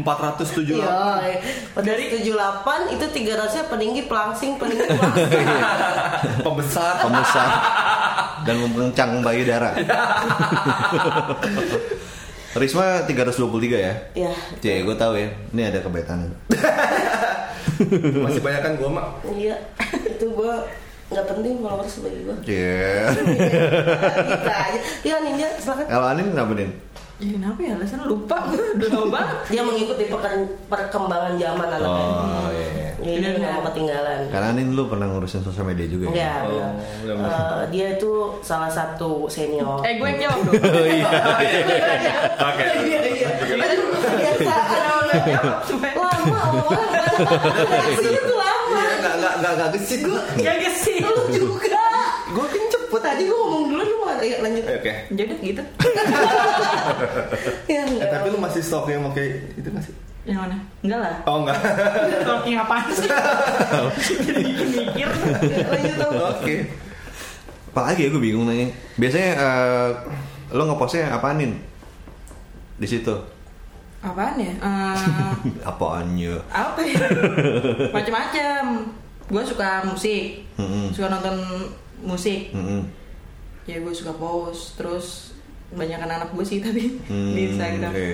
407 0.00 0.72
Iya, 0.72 1.36
dari 1.76 2.16
78 2.16 2.96
itu 2.96 3.06
300 3.28 3.56
nya 3.60 3.64
peninggi 3.68 4.02
pelangsing 4.08 4.56
peninggi 4.56 4.88
pelangsing. 4.88 5.46
pembesar 6.48 7.04
Pembesar 7.04 7.48
dan 8.48 8.56
mengencang 8.72 9.20
payudara. 9.20 9.76
Risma 12.56 13.04
323 13.04 13.76
ya? 13.76 13.92
ya. 14.16 14.32
Cie, 14.64 14.80
gue 14.80 14.96
tahu 14.96 15.12
ya. 15.16 15.28
Ini 15.52 15.62
ada 15.68 15.80
kebetan. 15.84 16.32
masih 18.24 18.42
banyak 18.42 18.62
kan 18.64 18.72
gue 18.76 18.90
mak 18.90 19.06
Iya, 19.26 19.56
itu 20.06 20.26
gua 20.34 20.66
nggak 21.12 21.26
penting 21.26 21.54
followers 21.58 21.94
bagi 21.98 22.20
gue 22.22 22.36
Iya. 22.44 22.96
kita 24.34 24.54
aja 24.62 24.78
dia 24.98 25.16
ninja 25.20 25.48
silakan 25.56 25.84
Kalau 25.86 26.06
Anin 26.08 26.26
kenapa 26.28 26.52
Nin? 26.54 26.70
Ya 27.18 27.30
kenapa 27.30 27.58
ya 27.60 27.72
alasan 27.72 28.02
lupa 28.02 28.34
gue 28.44 28.58
udah 28.74 28.88
lama 28.90 29.06
banget. 29.14 29.36
dia 29.48 29.62
mengikuti 29.62 30.04
perkembangan 30.66 31.32
zaman 31.36 31.68
anaknya 31.70 31.86
Oh 31.86 32.50
iya. 32.50 32.66
iya. 32.68 32.90
jadi 32.98 33.14
dia 33.20 33.30
nggak 33.36 33.52
mau 33.52 33.62
ketinggalan 33.64 34.18
Karena 34.26 34.46
Anin 34.50 34.68
lu 34.72 34.82
pernah 34.84 35.06
ngurusin 35.06 35.40
sosial 35.40 35.62
media 35.64 35.86
juga 35.86 36.10
ya? 36.10 36.42
ya 36.42 36.66
Oh. 37.04 37.22
Eh, 37.22 37.66
dia 37.68 37.86
itu 37.94 38.10
salah 38.40 38.66
satu 38.68 39.26
senior 39.28 39.78
Eh 39.82 39.96
gue 39.96 40.08
yang 40.08 40.20
jawab 40.24 40.38
dong. 40.42 40.54
Oh 40.72 40.86
iya. 40.88 41.06
Oke. 42.48 42.62
iya 42.88 42.98
iya 43.04 43.28
Aduh, 43.54 43.86
biasa 43.92 44.54
lama 45.94 46.38
awal 46.42 46.74
sih 47.94 48.10
itu 48.10 48.32
lama 48.32 48.50
Iya, 48.50 48.51
nggak 49.02 49.14
nggak 49.18 49.34
nggak 49.42 49.52
nggak 49.58 49.68
gesit 49.74 50.00
gue. 50.06 50.20
Gak 50.40 50.56
kesih. 50.62 50.96
lu 51.02 51.22
juga 51.34 51.82
gue 52.32 52.46
kan 52.48 52.62
cepet 52.64 53.00
tadi 53.04 53.22
gue 53.28 53.36
ngomong 53.36 53.64
dulu 53.68 53.82
lu 53.84 53.96
mau 54.00 54.16
ya 54.24 54.40
lanjut 54.40 54.64
Oke. 54.64 54.92
Jadi 55.12 55.32
gitu. 55.44 55.62
ya 57.68 57.76
Eh, 57.76 57.84
enggak 57.84 58.08
tapi 58.08 58.26
lu 58.32 58.38
masih 58.40 58.62
stok 58.64 58.88
yang 58.88 59.04
pakai 59.12 59.52
itu 59.52 59.68
nggak 59.68 59.84
sih? 59.84 59.94
Yang 60.24 60.38
mana? 60.46 60.56
Enggak 60.80 60.98
lah. 61.02 61.14
Oh 61.28 61.36
enggak. 61.44 61.58
Talking 62.28 62.56
apaan 62.56 62.88
sih? 62.94 63.08
Jadi 64.24 64.42
mikir. 64.48 65.08
lanjut 65.68 65.94
dong 66.00 66.14
Oke. 66.40 66.56
Apalagi 67.72 68.00
ya 68.04 68.08
gue 68.12 68.22
bingung 68.22 68.44
nanya. 68.48 68.68
Biasanya 68.96 69.30
eh, 69.36 69.88
lo 70.56 70.62
ngepostnya 70.68 71.12
apaanin? 71.12 71.60
Di 72.80 72.86
situ. 72.88 73.12
Apaan 74.02 74.34
ya? 74.36 74.52
Eh, 74.60 75.62
Apaannya? 75.62 76.34
apa 76.50 76.80
ya? 76.82 77.06
Macam-macam. 77.88 78.62
Gue 79.24 79.42
suka 79.42 79.80
musik. 79.84 80.42
Mm-mm. 80.56 80.90
Suka 80.90 81.06
nonton 81.08 81.38
musik. 82.00 82.50
Mm-mm. 82.50 82.82
Ya 83.62 83.78
gue 83.78 83.94
suka 83.94 84.10
post. 84.12 84.74
Terus 84.74 85.30
banyak 85.72 85.96
anak 85.96 86.28
gue 86.28 86.44
sih 86.44 86.58
tapi 86.58 86.98
Hmm, 87.06 87.32
di 87.36 87.48
Instagram. 87.48 87.90
oke. 87.90 88.10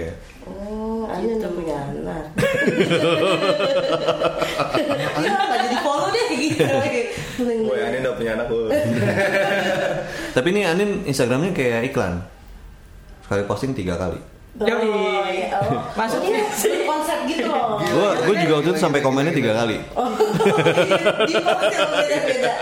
Oh, 0.46 1.04
Anda 1.04 1.34
udah 1.36 1.50
punya 1.50 1.76
anak. 1.76 2.24
ya, 5.18 5.32
nggak 5.34 5.60
jadi 5.62 5.78
follow 5.78 6.08
deh 6.08 6.28
gitu. 6.34 6.64
Woi, 7.66 7.80
Ani 7.82 7.98
udah 7.98 8.14
punya 8.14 8.32
anak 8.34 8.46
gue. 8.46 8.68
Tapi 10.32 10.46
ini 10.50 10.62
Anin 10.62 11.02
Instagramnya 11.02 11.52
kayak 11.52 11.88
iklan. 11.88 12.20
Sekali 13.20 13.42
posting 13.44 13.72
tiga 13.72 13.96
kali. 13.96 14.16
Yoi. 14.58 14.90
Oh, 14.90 15.26
iya. 15.30 15.48
Oh, 15.54 15.78
Maksudnya 15.94 16.28
ini 16.34 16.42
sih. 16.50 16.82
konsep 16.82 17.18
gitu 17.26 17.46
loh. 17.46 17.78
Gue 17.78 18.08
gue 18.26 18.34
juga 18.42 18.52
waktu 18.58 18.70
itu 18.72 18.80
sampai 18.80 19.00
komennya 19.00 19.30
tiga 19.30 19.52
kali. 19.54 19.78
Oh, 19.94 20.10
di 21.24 21.34
konsep 21.38 21.86
beda-beda. 21.94 22.54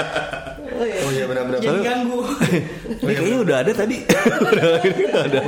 Oh, 0.77 0.85
iya. 0.85 1.01
Oh 1.01 1.11
iya 1.11 1.25
benar-benar. 1.25 1.59
Jadi 1.59 1.79
ganggu. 1.81 2.21
Ini 3.07 3.13
kayaknya 3.17 3.39
udah 3.41 3.57
ada 3.65 3.73
tadi. 3.73 3.97
udah 5.09 5.23
ada. 5.25 5.41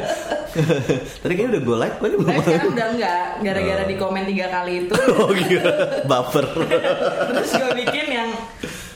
tadi 1.20 1.32
kayaknya 1.36 1.50
udah 1.52 1.62
gue 1.62 1.76
like, 1.76 1.96
belum 2.00 2.20
Tapi 2.24 2.32
ada. 2.32 2.44
sekarang 2.48 2.70
udah 2.72 2.86
enggak. 2.96 3.26
Gara-gara 3.44 3.82
di 3.84 3.96
komen 4.00 4.22
tiga 4.24 4.46
kali 4.48 4.72
itu. 4.86 4.94
Oh 5.20 5.30
gila, 5.30 5.72
baper. 6.08 6.46
Terus 7.28 7.50
gue 7.52 7.70
bikin 7.76 8.06
yang 8.08 8.30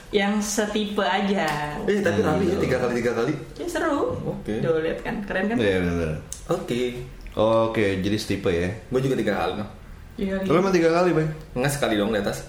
yang 0.08 0.32
setipe 0.40 1.04
aja. 1.04 1.76
Eh 1.84 2.00
tapi 2.00 2.20
rapi 2.20 2.44
ya 2.48 2.56
tiga 2.56 2.76
kali 2.80 2.92
tiga 3.00 3.12
kali. 3.12 3.32
Ya 3.60 3.66
seru. 3.68 4.16
Oke. 4.24 4.60
Tuh 4.60 4.80
lihat 4.80 5.04
kan, 5.04 5.20
keren 5.24 5.52
kan? 5.52 5.56
Iya 5.60 5.84
benar. 5.84 6.10
Oke. 6.48 6.80
Oke, 7.32 8.00
jadi 8.00 8.16
setipe 8.16 8.50
ya. 8.50 8.68
Gue 8.88 9.00
juga 9.00 9.16
tiga 9.16 9.34
kali 9.34 9.56
no. 9.56 9.64
Iya. 10.20 10.44
Lo 10.44 10.60
emang 10.60 10.68
tiga 10.70 10.92
kali, 10.92 11.16
Bang? 11.16 11.28
Enggak 11.56 11.72
sekali 11.72 11.96
dong 11.96 12.12
di 12.12 12.20
atas. 12.20 12.44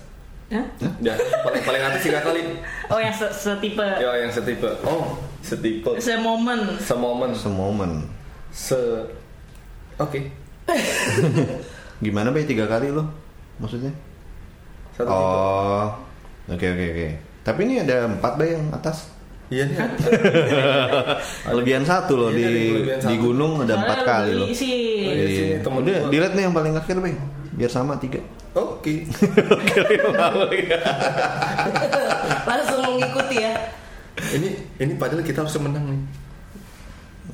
Hah? 0.52 0.66
Udah 1.00 1.16
paling 1.42 1.64
paling 1.64 1.82
atas 1.82 2.04
tiga 2.04 2.20
kali. 2.20 2.44
Oh 2.86 3.00
yang 3.00 3.10
se- 3.10 3.32
setipe, 3.32 3.80
Ya 3.80 4.12
yang 4.20 4.30
setipe. 4.30 4.68
Oh 4.84 5.16
setipe. 5.40 5.96
semomen. 5.98 6.76
Semomen. 6.78 7.32
Semomen. 7.32 7.92
Se. 8.52 8.76
Oke. 9.96 10.28
Gimana, 12.04 12.30
Bay? 12.30 12.44
Tiga 12.44 12.68
kali 12.68 12.92
lo? 12.92 13.08
Maksudnya? 13.58 13.90
Satu 14.94 15.08
tipe. 15.08 15.16
Oh, 15.16 15.88
oke 16.50 16.66
oke 16.66 16.86
oke. 16.92 17.08
Tapi 17.42 17.60
ini 17.64 17.80
ada 17.80 18.06
empat 18.06 18.36
Bay 18.36 18.54
yang 18.54 18.68
atas. 18.70 19.13
Iya 19.54 19.64
nih. 19.64 19.78
Kelebihan 21.46 21.84
satu 21.84 22.14
loh 22.16 22.30
Iya, 22.30 22.38
di 22.40 22.46
kelebihan 22.74 23.00
di 23.00 23.06
satu. 23.08 23.22
gunung 23.22 23.52
ada 23.62 23.74
empat 23.78 24.00
kali 24.02 24.32
loh. 24.34 24.48
sih. 24.52 25.06
Oh, 25.06 25.14
iya 25.14 25.26
Iya. 25.30 25.58
temen 25.62 25.80
Udah, 25.80 26.00
dilihat 26.10 26.34
nih 26.34 26.44
yang 26.44 26.54
paling 26.54 26.74
akhir, 26.74 26.98
Bay. 26.98 27.14
Biar 27.54 27.70
sama 27.70 27.94
tiga. 27.96 28.18
Oke. 28.52 29.06
Langsung 32.44 32.80
mengikuti 32.88 33.38
ya. 33.40 33.54
Ini 34.16 34.50
ini 34.80 34.94
padahal 34.96 35.22
kita 35.22 35.42
harus 35.42 35.58
menang 35.58 35.86
nih. 35.88 36.02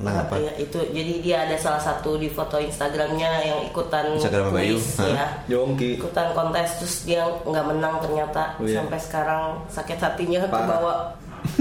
Nah, 0.00 0.16
apa? 0.18 0.38
Ya, 0.38 0.48
itu 0.56 0.80
jadi 0.86 1.12
dia 1.20 1.36
ada 1.44 1.56
salah 1.56 1.76
satu 1.76 2.16
di 2.16 2.24
foto 2.26 2.56
Instagramnya 2.56 3.30
yang 3.42 3.60
ikutan 3.66 4.16
Instagram 4.16 4.48
Bayu, 4.48 4.80
ya. 4.96 5.28
Yongki. 5.46 6.00
ikutan 6.00 6.32
kontes 6.32 6.78
terus 6.78 7.04
dia 7.04 7.20
nggak 7.42 7.66
menang 7.66 8.00
ternyata 8.00 8.56
Oh, 8.56 8.64
iya. 8.64 8.80
sampai 8.80 8.96
sekarang 8.96 9.42
sakit 9.68 9.98
hatinya 9.98 10.40
Parah. 10.42 10.56
kebawa 10.56 10.92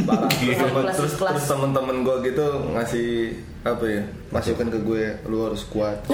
Parah. 0.02 0.30
Terus, 0.30 0.58
Kelas- 0.60 0.96
terus, 0.96 1.14
terus 1.16 1.46
temen-temen 1.46 1.96
gue 2.02 2.16
gitu 2.26 2.46
ngasih 2.70 3.08
apa 3.62 3.84
ya? 3.84 4.02
Masukan 4.30 4.68
ke 4.68 4.78
gue, 4.80 5.04
lu 5.26 5.38
harus 5.44 5.62
kuat. 5.66 5.98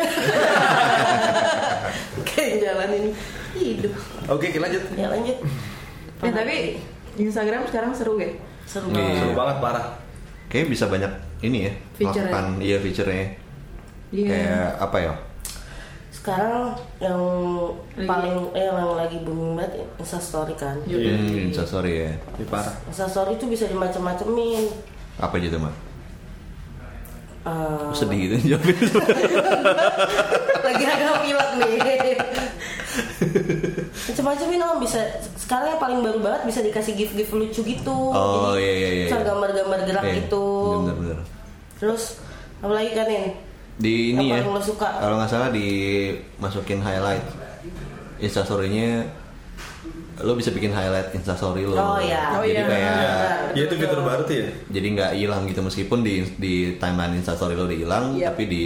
kayak 2.27 2.53
jalanin 2.59 3.03
hidup 3.53 3.93
Oke, 4.27 4.49
kita 4.49 4.61
lanjut. 4.61 4.81
ya 4.93 5.07
lanjut 5.07 5.37
Ya, 6.17 6.31
tapi 6.31 6.79
Instagram 7.15 7.61
sekarang 7.65 7.91
seru 7.91 8.15
ya. 8.15 8.27
seru 8.65 8.87
Iya. 8.87 8.95
banget 8.97 9.15
Seru 9.19 9.31
banget 9.35 9.55
parah. 9.59 9.85
Kayaknya 10.47 10.67
bisa 10.69 10.85
banyak 10.87 11.11
ini 11.41 11.57
ya. 11.61 11.71
Feature-nya. 11.93 12.31
Melakukan 12.31 12.45
iya 12.59 12.77
feature-nya. 12.79 13.25
Iya. 14.09 14.25
Kayak 14.25 14.65
apa 14.79 14.97
ya? 14.97 15.11
Sekarang 16.25 16.73
yang 16.97 17.21
Lagi- 17.93 18.09
paling 18.09 18.35
eh 18.51 18.65
yang 18.65 18.97
lagi 18.97 19.21
booming 19.21 19.53
banget 19.55 19.71
instastory 19.95 20.57
kan 20.57 20.73
Iya. 20.83 21.13
Hmm, 21.13 21.53
sorry 21.53 21.93
ya. 22.01 22.11
Ini 22.35 22.45
parah. 22.45 22.73
instastory 22.83 23.35
itu 23.35 23.45
bisa 23.45 23.65
dimacem-macemin 23.65 24.65
Apa 25.15 25.37
gitu, 25.37 25.55
Mak? 25.55 25.69
Eh, 27.45 27.89
Sedih 27.93 28.17
gitu 28.19 28.35
jawabnya. 28.49 28.73
lagi 30.65 30.83
ada 30.83 31.21
pilot 31.21 31.49
nih 31.55 31.77
macam-macamin 34.07 34.61
om 34.61 34.77
bisa 34.79 34.99
sekarang 35.35 35.67
yang 35.69 35.81
paling 35.81 35.99
baru 35.99 36.19
banget 36.19 36.41
bisa 36.45 36.59
dikasih 36.61 36.93
gift 36.95 37.13
gift 37.13 37.31
lucu 37.31 37.61
gitu 37.61 37.93
Oh, 38.09 38.53
Jadi, 38.53 38.63
iya, 38.63 38.73
iya, 38.73 38.89
iya, 38.89 39.05
iya. 39.07 39.21
gambar-gambar 39.21 39.79
gerak 39.83 40.03
Iya, 40.03 40.13
gitu 40.19 40.45
Bener-bener. 40.81 41.19
terus 41.77 42.17
apa 42.57 42.73
lagi 42.73 42.91
kan 42.91 43.05
Nin? 43.05 43.25
Di 43.75 44.11
ini 44.11 44.31
ya. 44.31 44.39
lo? 44.39 44.55
Kalau 44.57 45.15
nggak 45.15 45.27
salah 45.27 45.49
dimasukin 45.49 46.79
highlight 46.79 47.23
instastory-nya 48.17 49.03
lo 50.17 50.31
bisa 50.31 50.47
bikin 50.49 50.71
highlight 50.71 51.11
instastory 51.11 51.67
lo. 51.67 51.75
Oh, 51.75 51.99
iya. 51.99 52.31
Oh, 52.31 52.39
Jadi 52.39 52.55
iya. 52.55 52.63
kayak 52.63 52.95
Ya 53.51 53.61
itu 53.63 53.75
fitur 53.75 53.99
baru 53.99 54.23
tuh 54.23 54.35
ya. 54.37 54.47
jadi 54.69 54.87
nggak 54.89 55.11
hilang 55.13 55.43
gitu 55.43 55.59
meskipun 55.59 55.99
di 56.01 56.23
di 56.37 56.53
timeline 56.75 57.15
instastory 57.15 57.51
lo 57.51 57.67
hilang 57.67 58.15
Yap. 58.15 58.31
tapi 58.31 58.43
di 58.45 58.65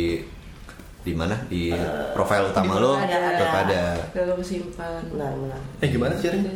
di 1.00 1.14
mana 1.14 1.34
di 1.46 1.74
profile 2.12 2.50
utama 2.50 2.78
lo 2.78 2.94
ada, 2.94 3.10
ada. 3.10 3.30
tetap 3.32 3.54
ada 3.64 3.84
Gak 4.12 4.36
kesimpan. 4.36 5.02
benar 5.10 5.32
benar 5.34 5.60
Eh 5.80 5.88
gimana 5.88 6.14
sih 6.14 6.28
caranya? 6.28 6.52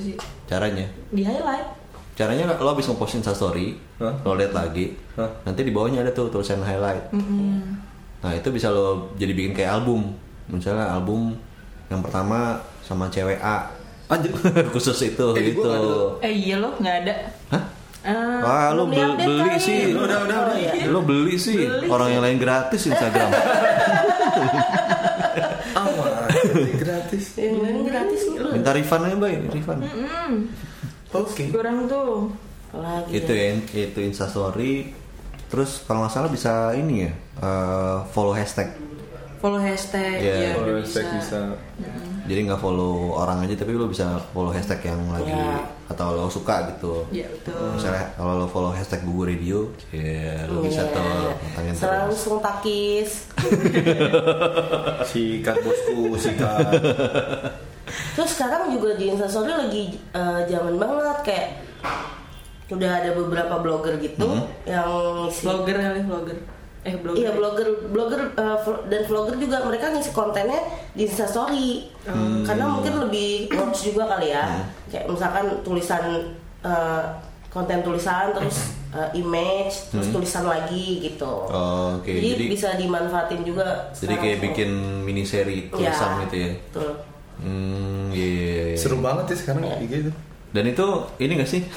Caranya 0.45 0.85
Di 1.09 1.21
highlight. 1.23 1.67
caranya 2.13 2.43
lo 2.53 2.69
habis 2.69 2.85
ngepost 2.85 3.17
instastory 3.17 3.73
Hah? 3.97 4.13
lo 4.19 4.33
lihat 4.33 4.53
lagi 4.53 4.93
Hah? 5.15 5.29
nanti 5.43 5.61
di 5.61 5.71
bawahnya 5.71 6.01
ada 6.01 6.11
tuh 6.11 6.29
tulisan 6.29 6.61
highlight 6.61 7.09
nah 8.23 8.31
itu 8.31 8.47
bisa 8.49 8.67
lo 8.67 9.11
jadi 9.13 9.31
bikin 9.31 9.51
kayak 9.53 9.75
album 9.75 10.15
misalnya 10.47 10.87
album 10.89 11.35
yang 11.87 11.99
pertama 11.99 12.55
sama 12.79 13.07
cewek 13.07 13.37
A 13.37 13.67
Anjir. 14.05 14.31
khusus 14.73 14.95
itu 15.05 15.27
Eh, 15.33 15.43
gitu. 15.49 15.67
Eh 16.19 16.29
iya 16.29 16.55
loh, 16.57 16.75
nggak 16.75 16.95
ada. 17.01 17.13
Hah? 17.49 17.63
Eh, 18.03 18.39
Wah, 18.41 18.67
lo 18.71 18.83
beli, 18.85 18.99
beli 19.15 19.47
kali. 19.47 19.57
sih. 19.57 19.79
Udah, 19.91 20.27
udah, 20.27 20.37
udah, 20.43 20.53
Oh, 20.53 20.59
iya. 20.59 20.85
Lo 20.85 20.99
beli 21.01 21.39
sih. 21.39 21.55
Beli 21.55 21.87
Orang 21.87 22.07
sih. 22.07 22.13
yang 22.13 22.21
lain 22.21 22.37
gratis 22.37 22.81
Instagram. 22.85 23.31
Aman. 25.73 26.11
Gratis. 26.75 27.25
yang 27.37 27.57
lain 27.59 27.79
gratis 27.85 28.21
lu 28.27 28.51
Minta 28.51 28.71
refund 28.71 29.03
aja, 29.07 29.15
Bay. 29.17 29.35
Refund. 29.47 29.81
mm, 29.81 30.33
Oke. 31.13 31.45
kurang 31.49 31.87
tuh. 31.87 32.27
lagi 32.73 33.09
Itu 33.15 33.31
ya, 33.31 33.53
itu 33.55 33.99
Instastory. 34.01 34.91
Terus 35.53 35.85
kalau 35.85 36.01
nggak 36.01 36.11
salah 36.11 36.27
bisa 36.27 36.73
ini 36.73 37.05
ya, 37.05 37.11
eh, 37.39 37.97
follow 38.09 38.33
hashtag. 38.33 38.73
Follow 39.37 39.59
hashtag. 39.59 40.17
Iya. 40.17 40.33
ya, 40.33 40.49
Kalau 40.55 40.65
udah 40.65 40.81
hashtag 40.81 41.05
bisa. 41.13 41.39
Jadi 42.23 42.39
nggak 42.47 42.57
follow 42.57 42.93
orang 43.13 43.43
aja, 43.43 43.53
tapi 43.53 43.75
lo 43.75 43.85
bisa 43.85 44.15
follow 44.31 44.49
hashtag 44.49 44.79
yang 44.81 45.03
lagi 45.11 45.29
Ya. 45.29 45.59
atau 45.85 46.15
lo 46.15 46.25
suka 46.25 46.71
gitu. 46.71 47.03
Iya 47.11 47.27
betul. 47.29 47.75
Misalnya 47.75 48.07
kalau 48.15 48.33
lo 48.39 48.47
follow 48.47 48.71
hashtag 48.71 49.03
Bugu 49.03 49.27
Radio, 49.27 49.67
ya 49.91 50.47
lo 50.47 50.63
bisa 50.63 50.81
Iya. 50.81 50.95
tuh 50.95 51.11
tantangin 51.37 51.73
terus. 51.75 51.83
Selangsung 51.83 52.35
takis 52.39 53.09
Sikat 55.11 55.57
bosku, 55.59 56.15
sikat. 56.17 56.65
terus 58.15 58.31
sekarang 58.31 58.71
juga 58.71 58.95
di 58.95 59.11
instastory 59.11 59.51
lagi 59.51 59.83
zaman 60.47 60.79
banget 60.79 61.17
kayak 61.21 61.47
udah 62.73 62.91
ada 63.01 63.11
beberapa 63.13 63.55
blogger 63.59 63.95
gitu 63.97 64.27
yang 64.65 64.89
ngisi 65.25 65.45
Vlogger 65.45 65.77
kali 65.77 66.01
vlogger. 66.03 66.37
Eh 66.83 66.95
blogger. 66.99 67.19
Iya 67.23 67.31
blogger, 67.31 67.67
blogger 67.89 68.21
uh, 68.35 68.59
dan 68.91 69.01
vlogger 69.07 69.35
juga 69.39 69.63
mereka 69.63 69.87
ngisi 69.89 70.11
kontennya 70.11 70.59
di 70.91 71.07
Instastory 71.07 71.87
karena 72.43 72.65
mungkin 72.67 73.07
lebih 73.07 73.47
works 73.55 73.87
juga 73.87 74.03
kali 74.09 74.35
ya. 74.35 74.67
Kayak 74.91 75.07
misalkan 75.07 75.45
tulisan 75.63 76.03
uh, 76.59 77.03
konten 77.47 77.85
tulisan 77.85 78.33
terus 78.33 78.73
uh, 78.91 79.07
image 79.13 79.93
terus 79.93 80.11
tulisan 80.11 80.43
lagi 80.43 81.05
gitu. 81.05 81.47
Oh, 81.47 82.01
oke. 82.01 82.09
Jadi, 82.09 82.29
Jadi- 82.35 82.49
bisa 82.51 82.75
dimanfaatin 82.75 83.45
juga. 83.45 83.87
Jadi 83.93 84.13
kayak 84.19 84.37
bikin 84.41 84.69
mini 85.05 85.23
seri 85.23 85.69
Ya, 85.69 85.93
tulisan 85.93 86.09
gitu 86.27 86.35
ya. 86.35 86.51
Betul. 86.67 86.91
Hmm, 87.33 88.13
iya, 88.13 88.27
iya, 88.27 88.63
iya. 88.73 88.77
Seru 88.77 88.99
banget 88.99 89.31
ya 89.31 89.37
sekarang 89.39 89.63
IG 89.81 89.93
itu. 90.03 90.11
Dan 90.53 90.69
itu 90.69 90.85
ini 91.17 91.33
gak 91.35 91.49
sih? 91.49 91.61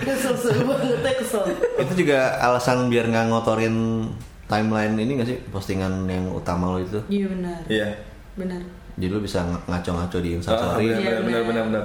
Kesel 0.00 0.34
seru 0.34 0.62
banget 0.66 0.98
ya 0.98 1.12
kesel. 1.14 1.42
itu 1.78 1.92
juga 1.96 2.18
alasan 2.40 2.86
biar 2.86 3.06
nggak 3.06 3.26
ngotorin 3.28 4.06
timeline 4.44 4.94
ini 4.96 5.12
gak 5.16 5.28
sih 5.28 5.38
postingan 5.46 6.04
yang 6.04 6.26
utama 6.28 6.74
lo 6.74 6.78
itu? 6.78 6.98
Iya 7.06 7.26
benar. 7.28 7.58
Iya. 7.66 7.88
Benar. 8.34 8.60
Jadi 8.94 9.08
lo 9.08 9.20
bisa 9.20 9.42
ng- 9.42 9.62
ngaco-ngaco 9.64 10.18
di 10.18 10.30
Instastory. 10.34 10.86
benar, 10.88 10.98
Iya, 10.98 11.10
benar, 11.20 11.22
benar, 11.22 11.64
benar, 11.64 11.64
benar. 11.64 11.84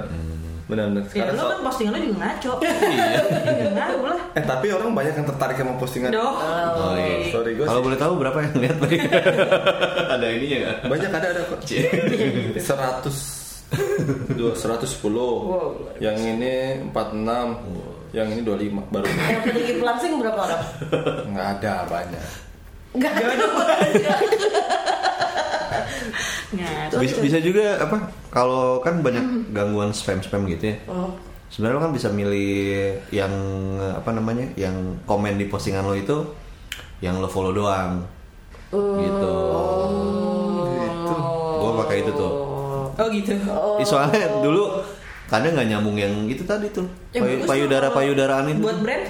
Benar, 0.64 0.84
benar. 0.88 1.02
Ya 1.04 1.10
Sekarang 1.12 1.30
lo 1.30 1.38
so- 1.38 1.50
kan 1.50 1.60
postingan 1.62 1.92
lo 1.92 1.98
juga 2.00 2.16
ngaco. 2.20 2.52
Iya. 2.64 3.68
ngaco 3.70 3.96
lah. 4.04 4.20
Eh 4.32 4.44
tapi 4.44 4.66
orang 4.70 4.90
banyak 4.92 5.14
yang 5.14 5.26
tertarik 5.28 5.56
sama 5.56 5.74
postingan. 5.76 6.10
Doh. 6.10 6.24
Oh, 6.24 6.94
iya. 6.96 7.30
Sorry 7.30 7.50
gue 7.54 7.64
Kalau 7.64 7.82
boleh 7.82 7.94
tahu 7.96 8.12
berapa 8.16 8.38
yang 8.40 8.54
lihat 8.56 8.78
lagi? 8.78 8.98
Ada 10.14 10.26
ininya 10.28 10.56
nggak? 10.58 10.76
banyak 10.84 11.10
ada 11.12 11.26
ada 11.28 11.42
kok. 11.44 11.58
Seratus 12.56 13.16
dua 14.34 14.52
seratus 14.56 14.94
sepuluh. 14.96 15.70
Yang 15.98 16.16
ini 16.36 16.54
empat 16.90 17.12
enam. 17.14 17.60
Yang 18.14 18.26
ini 18.38 18.40
dua 18.46 18.56
lima 18.58 18.82
baru. 18.94 19.06
Yang 19.10 19.42
pergi 19.42 19.72
pelangsing 19.82 20.12
berapa 20.22 20.38
orang? 20.38 20.62
Nggak 21.34 21.48
ada 21.58 21.72
banyak. 21.90 22.24
Enggak 22.94 23.12
ada 23.18 23.46
banyak. 23.50 24.18
Ngaco. 26.54 27.02
Bisa, 27.02 27.18
bisa 27.18 27.38
juga 27.42 27.82
apa? 27.82 28.06
Kalau 28.30 28.78
kan 28.78 29.02
banyak 29.02 29.50
gangguan 29.50 29.90
spam-spam 29.90 30.46
gitu 30.46 30.70
ya. 30.70 30.76
Oh. 30.86 31.10
Sebenarnya 31.50 31.74
lo 31.74 31.82
kan 31.82 31.94
bisa 31.94 32.08
milih 32.14 32.94
yang 33.10 33.34
apa 33.82 34.14
namanya, 34.14 34.46
yang 34.54 35.02
komen 35.06 35.34
di 35.34 35.50
postingan 35.50 35.82
lo 35.86 35.98
itu 35.98 36.22
yang 37.02 37.18
lo 37.18 37.26
follow 37.26 37.50
doang, 37.50 38.06
gitu. 38.74 39.34
Gitu. 40.70 41.14
Gue 41.58 41.72
pakai 41.82 41.96
itu 42.06 42.10
tuh. 42.14 42.53
Oh 42.96 43.06
gitu. 43.08 43.32
Ih, 43.76 43.86
soalnya 43.86 44.40
dulu 44.40 44.80
kadang 45.24 45.52
nggak 45.52 45.68
nyambung 45.68 45.96
yang 45.96 46.12
itu 46.24 46.44
tadi 46.44 46.68
tuh 46.68 46.84
Ya, 47.10 47.18
payu, 47.18 47.42
payudara 47.42 47.88
payudaraan 47.90 48.46
itu. 48.48 48.60
Buat 48.60 48.78
brand 48.80 49.04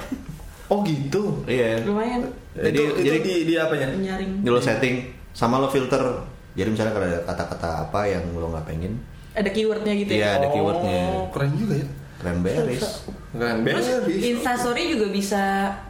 Oh 0.66 0.80
gitu. 0.80 1.44
Iya. 1.44 1.84
lumayan 1.84 2.24
Jadi 2.54 2.72
itu, 2.72 2.82
itu 2.94 3.02
jadi 3.04 3.18
di, 3.20 3.34
di 3.44 3.54
apanya? 3.54 3.88
nyaring. 3.92 4.40
di 4.40 4.48
lo 4.48 4.58
setting 4.58 4.94
sama 5.30 5.58
lo 5.58 5.68
filter. 5.68 6.00
Jadi 6.54 6.68
misalnya 6.70 6.92
kalau 6.92 7.06
ada 7.06 7.20
kata-kata 7.24 7.68
apa 7.84 8.00
yang 8.06 8.24
lo 8.32 8.48
nggak 8.48 8.64
pengen, 8.64 8.94
Ada 9.34 9.50
keywordnya 9.50 9.92
gitu 9.98 10.14
Iya, 10.14 10.22
ya. 10.24 10.30
ada 10.38 10.46
keywordnya. 10.48 11.00
Oh, 11.12 11.26
keren 11.28 11.52
juga 11.54 11.74
ya. 11.76 11.86
keren 12.16 12.38
beres. 12.40 13.02
Keren 13.34 13.56
Terus 13.60 13.86
beres. 14.06 14.22
Instastory 14.22 14.82
juga 14.88 15.06
bisa 15.10 15.42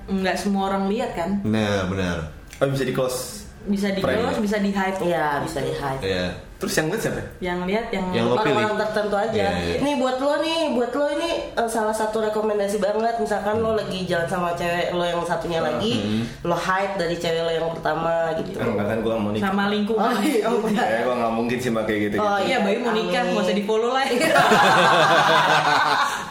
nggak 0.07 0.35
semua 0.35 0.73
orang 0.73 0.89
lihat 0.89 1.13
kan? 1.13 1.31
Nah 1.45 1.85
benar. 1.87 2.33
Oh 2.57 2.67
bisa 2.67 2.83
di 2.83 2.91
close. 2.91 3.45
Bisa 3.63 3.93
di 3.93 4.01
close, 4.01 4.41
bisa 4.41 4.57
di 4.59 4.73
hide. 4.73 4.99
Iya 5.05 5.45
bisa 5.45 5.61
di 5.61 5.71
hide. 5.71 6.01
Iya. 6.03 6.27
Terus 6.65 6.81
yang 6.81 6.89
lihat 6.89 7.03
siapa? 7.05 7.21
Yang 7.45 7.61
lihat 7.69 7.93
yang, 7.93 8.09
Yang 8.09 8.25
orang-orang 8.33 8.81
tertentu 8.81 9.17
aja. 9.21 9.37
Iya, 9.37 9.53
iya. 9.61 9.77
Nih 9.85 10.01
buat 10.01 10.17
lo 10.17 10.41
nih, 10.41 10.73
buat 10.73 10.89
lo 10.91 11.07
ini 11.13 11.31
eh, 11.53 11.69
salah 11.69 11.93
satu 11.93 12.25
rekomendasi 12.25 12.81
banget. 12.81 13.21
Misalkan 13.21 13.61
lo 13.61 13.77
lagi 13.77 14.09
jalan 14.09 14.25
sama 14.25 14.57
cewek 14.57 14.89
lo 14.91 15.05
yang 15.05 15.21
satunya 15.21 15.61
lagi, 15.61 16.25
lo 16.41 16.57
hide 16.57 16.97
dari 16.97 17.13
cewek 17.15 17.45
lo 17.45 17.53
yang 17.53 17.69
pertama 17.71 18.33
gitu. 18.41 18.57
Enggak 18.57 18.89
kan 18.89 18.97
gue 18.99 19.13
mau 19.13 19.29
nikah. 19.29 19.45
sama 19.45 19.69
lingkungan. 19.69 20.09
Oh, 20.09 20.17
iya. 20.19 20.49
Oh, 20.49 20.57
benar. 20.59 20.89
Ya 20.89 21.05
gue 21.05 21.15
nggak 21.15 21.33
mungkin 21.37 21.61
sih 21.61 21.69
pakai 21.69 22.01
gitu. 22.03 22.17
Oh, 22.17 22.41
gitu. 22.41 22.49
Iya, 22.49 22.57
Bayu 22.65 22.81
mau 22.81 22.91
nikah, 22.91 23.21
Amin. 23.21 23.37
nggak 23.37 23.45
usah 23.45 23.53
di 23.53 23.69
follow 23.69 23.93
lah. 23.93 24.09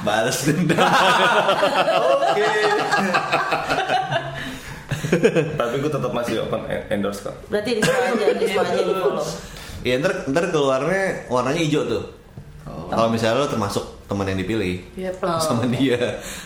Balas 0.03 0.37
dendam. 0.41 0.81
Oke. 0.81 2.41
Tapi 5.53 5.75
gue 5.77 5.91
tetap 5.91 6.09
masih 6.09 6.41
open 6.41 6.65
en- 6.65 6.85
endorse 6.89 7.21
kok. 7.21 7.35
Berarti 7.47 7.77
di 7.77 7.81
semua 7.81 8.03
aja, 8.09 8.25
di 8.33 8.45
semua 8.49 8.65
aja 8.65 8.81
di 8.81 8.95
follow. 8.97 9.25
Iya 9.83 9.99
ntar 9.99 10.13
ntar 10.25 10.43
keluarnya 10.49 11.27
warnanya 11.27 11.59
hijau 11.59 11.83
tuh. 11.85 12.03
Oh. 12.63 12.87
Kalau 12.87 13.11
misalnya 13.11 13.43
lo 13.43 13.47
termasuk 13.47 13.83
teman 14.07 14.23
yang 14.25 14.39
dipilih 14.39 14.79
Yep. 15.03 15.19
sama 15.37 15.67
dia. 15.67 15.99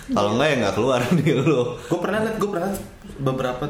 Kalau 0.09 0.33
enggak 0.33 0.47
ya 0.47 0.55
nggak 0.59 0.75
keluar 0.75 0.99
di 1.19 1.29
lo. 1.31 1.77
Gue 1.79 1.99
pernah 1.99 2.19
liat, 2.21 2.35
gue 2.35 2.49
pernah 2.49 2.71
beberapa 3.19 3.63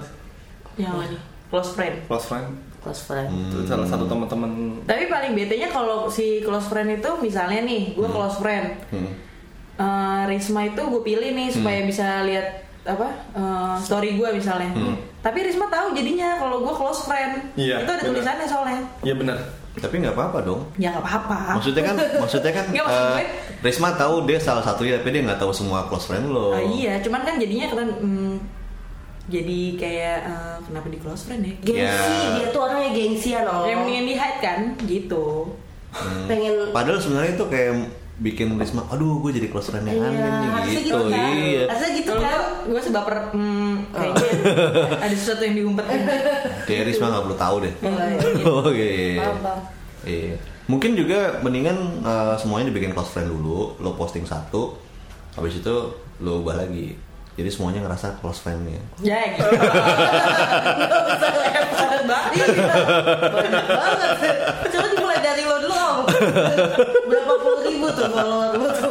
Yang 0.76 0.96
mana? 0.96 1.20
Close 1.48 1.72
friend. 1.72 1.96
close 2.06 2.26
friend. 2.26 2.48
Close 2.80 3.02
friend. 3.04 3.28
Itu 3.28 3.64
salah 3.66 3.84
satu 3.84 4.04
teman-teman. 4.06 4.80
Tapi 4.84 5.08
paling 5.08 5.32
bete-nya 5.34 5.68
kalau 5.68 6.08
si 6.08 6.40
close 6.40 6.68
friend 6.68 6.92
itu 6.94 7.10
misalnya 7.20 7.60
nih, 7.62 7.92
gue 7.92 8.04
close 8.06 8.38
friend. 8.38 8.76
Hmm. 8.90 9.12
Eh, 9.78 10.22
Risma 10.28 10.66
itu 10.66 10.82
gue 10.82 11.02
pilih 11.02 11.32
nih 11.34 11.48
supaya 11.50 11.84
bisa 11.84 12.24
lihat 12.24 12.48
apa 12.84 13.08
eh, 13.32 13.76
story 13.80 14.16
gue 14.16 14.30
misalnya. 14.34 14.72
Tapi 15.20 15.40
Risma 15.42 15.68
tahu 15.68 15.92
jadinya 15.92 16.36
kalau 16.38 16.62
gue 16.62 16.74
close 16.74 17.04
friend. 17.04 17.56
Iya, 17.56 17.84
itu 17.84 17.90
ada 17.90 18.00
benar. 18.00 18.10
tulisannya 18.12 18.46
soalnya. 18.46 18.80
Iya 19.02 19.16
benar. 19.16 19.38
Tapi 19.78 19.96
nggak 20.00 20.14
apa-apa 20.14 20.40
dong. 20.42 20.62
Ya 20.76 20.90
nggak 20.90 21.04
apa-apa. 21.04 21.40
Maksudnya 21.56 21.84
kan, 21.84 21.96
maksudnya 22.24 22.52
kan, 22.52 22.66
maksud 22.68 23.04
gue- 23.14 23.30
Risma 23.60 23.90
tahu 23.94 24.16
dia 24.24 24.38
salah 24.38 24.62
satunya, 24.62 24.98
tapi 24.98 25.10
dia 25.12 25.22
nggak 25.24 25.38
tahu 25.38 25.52
semua 25.52 25.86
close 25.86 26.06
friend 26.06 26.28
lo. 26.28 26.52
Ah, 26.52 26.62
iya, 26.62 26.98
cuman 27.00 27.22
kan 27.22 27.36
jadinya 27.36 27.68
kan 27.72 27.90
hmm, 27.92 28.34
jadi 29.28 29.60
kayak 29.76 30.18
eh, 30.24 30.56
kenapa 30.64 30.88
di 30.88 30.98
close 30.98 31.24
friend 31.24 31.42
ya? 31.42 31.54
Gengsi, 31.60 31.84
Ya. 31.84 32.36
dia 32.36 32.48
tuh 32.48 32.62
orangnya 32.62 32.90
gengsian 32.92 33.44
loh. 33.44 33.64
Yang 33.64 33.78
mendingan 33.82 34.06
di 34.06 34.16
hide 34.16 34.40
kan, 34.40 34.60
gitu. 34.84 35.26
Pengen 36.26 36.54
Padahal 36.70 36.98
sebenarnya 36.98 37.34
itu 37.34 37.46
kayak 37.46 37.74
bikin 38.18 38.50
Risma, 38.56 38.82
aduh 38.88 39.20
gue 39.20 39.30
jadi 39.32 39.48
close 39.48 39.70
friendnya 39.70 39.94
Iya, 39.94 40.04
Andin 40.04 40.34
nih 40.34 40.50
harusnya 40.50 40.74
gitu. 40.80 40.98
gitu 40.98 41.04
kan. 41.08 41.30
Iya. 41.30 41.64
Gitu 41.94 42.12
kan. 42.14 42.22
gue, 42.24 42.38
gue 42.68 42.82
sebaper 42.82 43.16
hmm, 43.30 43.74
kayaknya 43.92 44.27
ada 45.04 45.16
sesuatu 45.16 45.44
yang 45.44 45.56
diumpetin. 45.64 46.00
Kayak 46.66 46.84
Risma 46.92 47.06
nggak 47.14 47.24
perlu 47.26 47.38
tahu 47.38 47.56
deh. 47.64 47.74
Oh 48.46 48.70
iya. 48.72 48.90
iya. 48.94 49.22
Paham, 49.22 49.38
paham. 49.44 49.60
Iya. 50.08 50.36
Mungkin 50.68 50.92
juga 51.00 51.20
mendingan 51.40 51.78
eh, 52.04 52.36
semuanya 52.40 52.70
dibikin 52.70 52.92
close 52.92 53.12
friend 53.16 53.32
dulu, 53.32 53.80
lo 53.80 53.96
posting 53.96 54.28
satu, 54.28 54.76
habis 55.36 55.60
itu 55.60 55.76
lo 56.22 56.44
ubah 56.44 56.60
lagi. 56.60 56.98
Jadi 57.38 57.50
semuanya 57.54 57.86
ngerasa 57.86 58.18
close 58.18 58.42
friendnya. 58.42 58.82
Ya 59.06 59.38
gitu. 59.38 59.46
Banyak 62.08 63.66
banget 63.68 64.12
Coba 64.72 64.88
dimulai 64.94 65.20
dari 65.22 65.44
lo 65.44 65.58
dulu 65.62 66.08
Berapa 67.08 67.34
puluh 67.40 67.60
ribu 67.68 67.88
tuh 67.94 68.08
follower 68.10 68.52
lo 68.56 68.68
tuh 68.74 68.87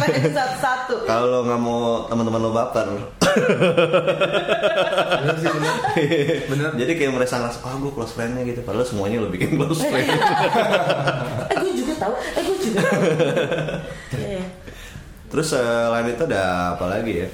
Satu-satu 0.00 0.94
Kalau 1.04 1.44
nggak 1.44 1.60
mau 1.60 2.08
teman-teman 2.08 2.40
lo 2.40 2.50
baper, 2.54 2.86
sih. 2.92 3.04
Benar. 6.52 6.70
jadi 6.76 6.92
kayak 6.96 7.12
merasa 7.12 7.40
ngerasa, 7.40 7.58
oh 7.64 7.76
gue 7.80 7.92
close 7.92 8.12
friendnya 8.16 8.42
gitu. 8.46 8.60
Padahal 8.64 8.86
semuanya 8.86 9.24
lo 9.24 9.28
bikin 9.28 9.56
close 9.58 9.84
friend. 9.84 10.08
Eh 11.52 11.56
gue 11.60 11.72
juga 11.76 11.94
tahu 12.00 12.14
Eh 12.16 12.42
gue 12.44 12.56
juga 12.60 12.80
tahu 12.84 13.02
Iya. 14.12 14.44
Terus 15.32 15.48
eh, 15.56 15.86
lain 15.88 16.12
itu 16.12 16.22
ada 16.28 16.76
apa 16.76 16.84
lagi 16.92 17.12
ya? 17.24 17.28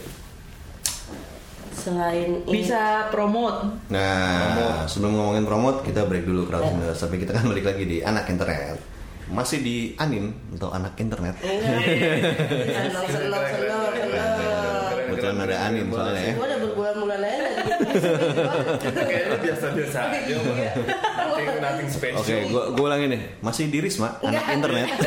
Selain 1.78 2.42
ini 2.46 2.62
Bisa 2.62 3.10
promote. 3.10 3.90
Nah, 3.90 4.86
sebelum 4.90 5.14
ngomongin 5.14 5.46
promote, 5.46 5.86
kita 5.86 6.06
break 6.06 6.26
dulu 6.26 6.46
crowd 6.46 6.66
Tapi 6.94 7.16
kita 7.22 7.34
kan 7.34 7.46
balik 7.50 7.66
lagi 7.66 7.84
di 7.86 7.98
anak 8.02 8.30
internet. 8.30 8.97
Masih 9.28 9.58
di 9.60 9.76
anim 10.00 10.32
atau 10.56 10.72
anak 10.72 10.96
internet. 10.96 11.36
Senang, 11.40 13.06
senang, 13.12 13.44
senang 13.44 13.82
Kebetulan 15.08 15.36
ada 15.44 15.56
anim 15.68 15.86
soalnya 15.90 16.22
ya. 16.22 16.34
Gue 16.36 16.46
udah 16.46 16.58
berbulan-bulan 16.62 17.20
aja 17.26 17.40
Kayaknya 18.78 19.36
biasa-biasa 19.40 19.98
aja. 20.14 20.34
Iya. 20.36 20.72
Nothing, 20.78 21.48
nothing 21.58 21.88
special. 21.90 22.22
Oke, 22.22 22.34
gua 22.52 22.62
gua 22.72 22.84
ulangin 22.92 23.08
nih. 23.16 23.22
Masih 23.42 23.64
di 23.66 23.78
Risma, 23.82 24.20
anak 24.22 24.44
internet. 24.52 24.88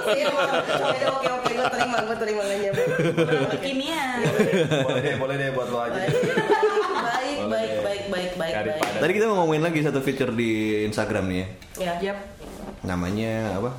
Oke 0.00 0.22
oke 1.10 1.50
gue 1.50 1.66
terima 1.76 1.96
gue 2.00 2.16
terima 2.16 2.42
gak 2.46 2.72
Kekinian. 3.58 4.16
boleh 4.86 5.00
deh, 5.04 5.14
boleh 5.20 5.34
deh 5.36 5.48
buat 5.52 5.68
lo 5.68 5.78
aja. 5.84 6.00
Baik 6.00 7.38
baik 7.48 7.72
baik 7.84 8.02
baik 8.08 8.32
baik 8.36 8.54
Tadi 9.00 9.12
kita 9.12 9.24
mau 9.28 9.44
ngomongin 9.44 9.62
lagi 9.64 9.80
satu 9.84 10.00
feature 10.00 10.32
di 10.32 10.82
Instagram 10.88 11.24
nih 11.28 11.36
ya. 11.36 11.46
Ya 11.80 11.92
Yap. 12.12 12.49
Namanya 12.82 13.32
apa? 13.56 13.70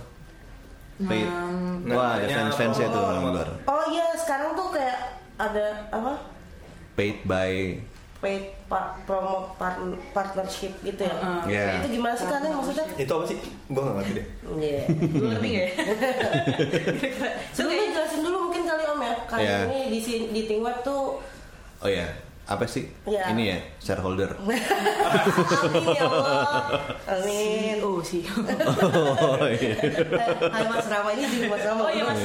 Paid. 1.01 1.25
Hmm, 1.25 1.89
Wah, 1.89 2.13
ada 2.13 2.21
namanya 2.21 2.35
fans-fansnya 2.37 2.87
apa? 2.87 2.93
tuh 2.93 3.01
gambar. 3.03 3.47
Oh 3.65 3.83
iya 3.87 4.05
sekarang 4.15 4.53
tuh 4.53 4.67
kayak 4.69 4.97
ada 5.35 5.65
apa? 5.89 6.13
Paid 6.93 7.17
by 7.23 7.53
paid 8.21 8.53
pa- 8.69 8.93
promote 9.01 9.57
par- 9.57 9.81
partnership 10.13 10.69
gitu 10.79 11.01
ya. 11.01 11.09
Heeh. 11.11 11.41
Iya. 11.49 11.65
Itu 11.81 11.87
gimana 11.91 12.13
sih 12.13 12.27
kalian 12.27 12.53
maksudnya? 12.53 12.85
Itu 12.95 13.11
apa 13.11 13.25
sih? 13.25 13.37
Gue 13.67 13.81
gak 13.81 13.95
ngerti 13.97 14.11
deh. 14.13 14.27
Iya. 14.61 14.81
Lu 15.09 15.25
ngerti 15.27 15.47
gak 15.49 15.65
ya? 15.65 15.69
Sebelumnya 17.51 17.87
jelasin 17.91 18.21
dulu 18.21 18.37
mungkin 18.45 18.61
kali 18.63 18.83
Om 18.85 19.01
ya. 19.01 19.13
Kali 19.25 19.41
Iya. 19.41 19.57
ini 19.65 19.79
di 19.89 19.99
si- 19.99 20.29
di 20.29 20.41
Think 20.45 20.61
Web 20.61 20.77
tuh 20.81 21.17
Oh 21.81 21.89
ya, 21.89 22.05
apa 22.51 22.67
sih? 22.67 22.83
Iya. 23.07 23.31
Ini 23.31 23.43
ya, 23.47 23.57
shareholder. 23.79 24.35
Amin 24.43 25.87
ya 25.95 26.03
Allah. 26.03 26.83
Amin. 27.07 27.79
Oh 27.79 28.03
sih. 28.03 28.27
oh 28.27 29.47
iya. 29.47 29.75
Hai 30.51 30.63
Mas 30.67 30.87
Rama 30.91 31.15
ini 31.15 31.25
di 31.31 31.47
Mas 31.47 31.63
Rama. 31.63 31.87
Oh 31.87 31.91
iya 31.91 32.03
mas. 32.03 32.19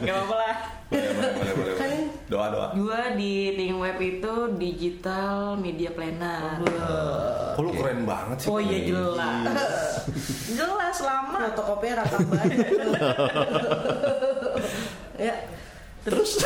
Gak 0.00 0.14
apa-apa 0.16 0.34
lah. 0.40 0.56
Boleh, 0.88 1.12
boleh, 1.12 1.32
boleh, 1.36 1.52
boleh. 1.52 1.74
Kalian 1.76 2.08
Doa, 2.28 2.52
doa. 2.52 2.68
Gua 2.76 3.16
di 3.16 3.56
Think 3.56 3.80
Web 3.80 3.96
itu 4.04 4.32
digital 4.60 5.56
media 5.56 5.88
planner. 5.96 6.60
Oh, 7.56 7.64
lu 7.64 7.72
keren 7.72 8.04
banget 8.04 8.44
sih. 8.44 8.48
Oh 8.52 8.60
iya 8.60 8.84
jelas. 8.84 10.04
jelas 10.52 10.96
lama. 11.00 11.48
fotokopinya 11.48 12.04
rakam 12.04 12.28
banget. 12.28 12.68
ya. 15.28 15.34
Terus 16.04 16.36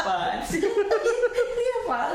Apaan 0.00 0.40
sih? 0.44 0.60
Iya 0.60 1.76
Pak. 1.88 2.08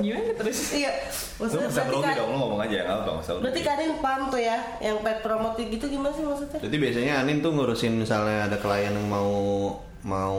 Gimana 0.00 0.32
terus? 0.38 0.58
Iya. 0.72 0.92
Lu 1.36 1.44
Maksudnya 1.44 1.68
bisa 1.68 1.82
berarti 1.82 1.90
grogi 1.92 2.06
kan, 2.06 2.14
dong, 2.16 2.28
lu 2.30 2.36
ngomong 2.38 2.60
aja 2.62 2.74
ya, 2.74 2.82
nggak 2.86 2.96
apa 2.96 3.10
nggak 3.10 3.24
usah 3.26 3.32
berarti 3.42 3.60
kalian 3.60 3.92
paham 3.98 4.22
tuh 4.30 4.40
ya, 4.40 4.56
yang 4.78 4.96
pet 5.02 5.18
promote 5.20 5.62
gitu 5.66 5.84
gimana 5.90 6.12
sih 6.14 6.24
maksudnya? 6.24 6.58
Jadi 6.62 6.76
biasanya 6.78 7.12
Anin 7.20 7.38
tuh 7.42 7.50
ngurusin 7.52 7.92
misalnya 7.98 8.38
ada 8.46 8.56
klien 8.56 8.94
yang 8.94 9.08
mau 9.10 9.32
mau 10.02 10.38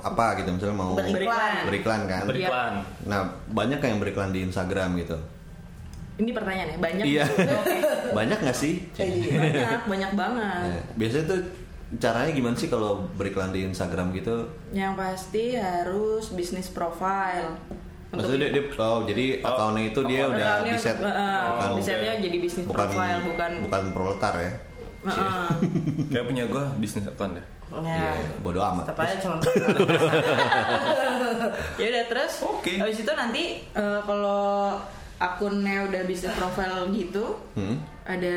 apa 0.00 0.40
gitu 0.40 0.48
misalnya 0.56 0.76
mau 0.76 0.92
Beriklan. 0.96 1.52
beriklan 1.68 2.00
kan. 2.08 2.24
Beriklan. 2.24 2.72
Nah, 3.04 3.20
banyak 3.52 3.80
yang 3.80 3.98
beriklan 4.00 4.30
di 4.32 4.40
Instagram 4.44 4.96
gitu. 5.00 5.16
Ini 6.20 6.30
pertanyaannya 6.32 6.78
banyak. 6.78 7.04
Iya. 7.08 7.24
Banyak 8.18 8.38
nggak 8.44 8.56
sih? 8.56 8.84
Iya. 9.00 9.40
Banyak, 9.40 9.82
banyak 9.88 10.12
banget. 10.12 10.60
Nah, 10.68 10.82
biasanya 11.00 11.24
tuh 11.24 11.40
caranya 11.96 12.32
gimana 12.36 12.56
sih 12.56 12.68
kalau 12.68 13.08
beriklan 13.16 13.48
di 13.52 13.64
Instagram 13.64 14.12
gitu? 14.12 14.44
Yang 14.76 14.92
pasti 15.00 15.44
harus 15.56 16.28
bisnis 16.36 16.68
profile. 16.68 17.56
Maksudnya 18.12 18.38
dia, 18.42 18.50
dia- 18.52 18.66
oh 18.78 18.98
jadi 19.02 19.24
akunnya 19.40 19.82
itu 19.88 20.00
dia 20.04 20.22
udah 20.26 20.50
di 20.62 20.70
set 20.76 20.96
eh, 20.96 21.70
di-setnya 21.74 22.12
jadi 22.20 22.36
bisnis 22.38 22.64
profile, 22.66 23.18
bukan- 23.24 23.58
bukan 23.64 23.82
proletar 23.90 24.34
ya. 24.36 24.52
Heeh. 25.02 25.46
Kayak 26.08 26.24
punya 26.26 26.44
gue 26.46 26.64
bisnis 26.78 27.04
account 27.04 27.34
deh. 27.34 27.46
Ya. 27.74 28.14
Bodoh 28.38 28.62
amat. 28.62 28.84
Tetap 28.86 29.00
aja 29.00 29.16
cuma 29.16 29.36
ya 31.74 31.84
udah 31.88 32.04
terus. 32.06 32.32
Oke. 32.44 32.76
Habis 32.76 33.00
itu 33.00 33.10
nanti 33.10 33.42
eh, 33.66 34.00
kalau 34.02 34.76
akunnya 35.16 35.86
udah 35.86 36.02
bisnis 36.04 36.34
profile 36.34 36.90
gitu, 36.90 37.38
Hmm. 37.54 37.78
ada 38.04 38.36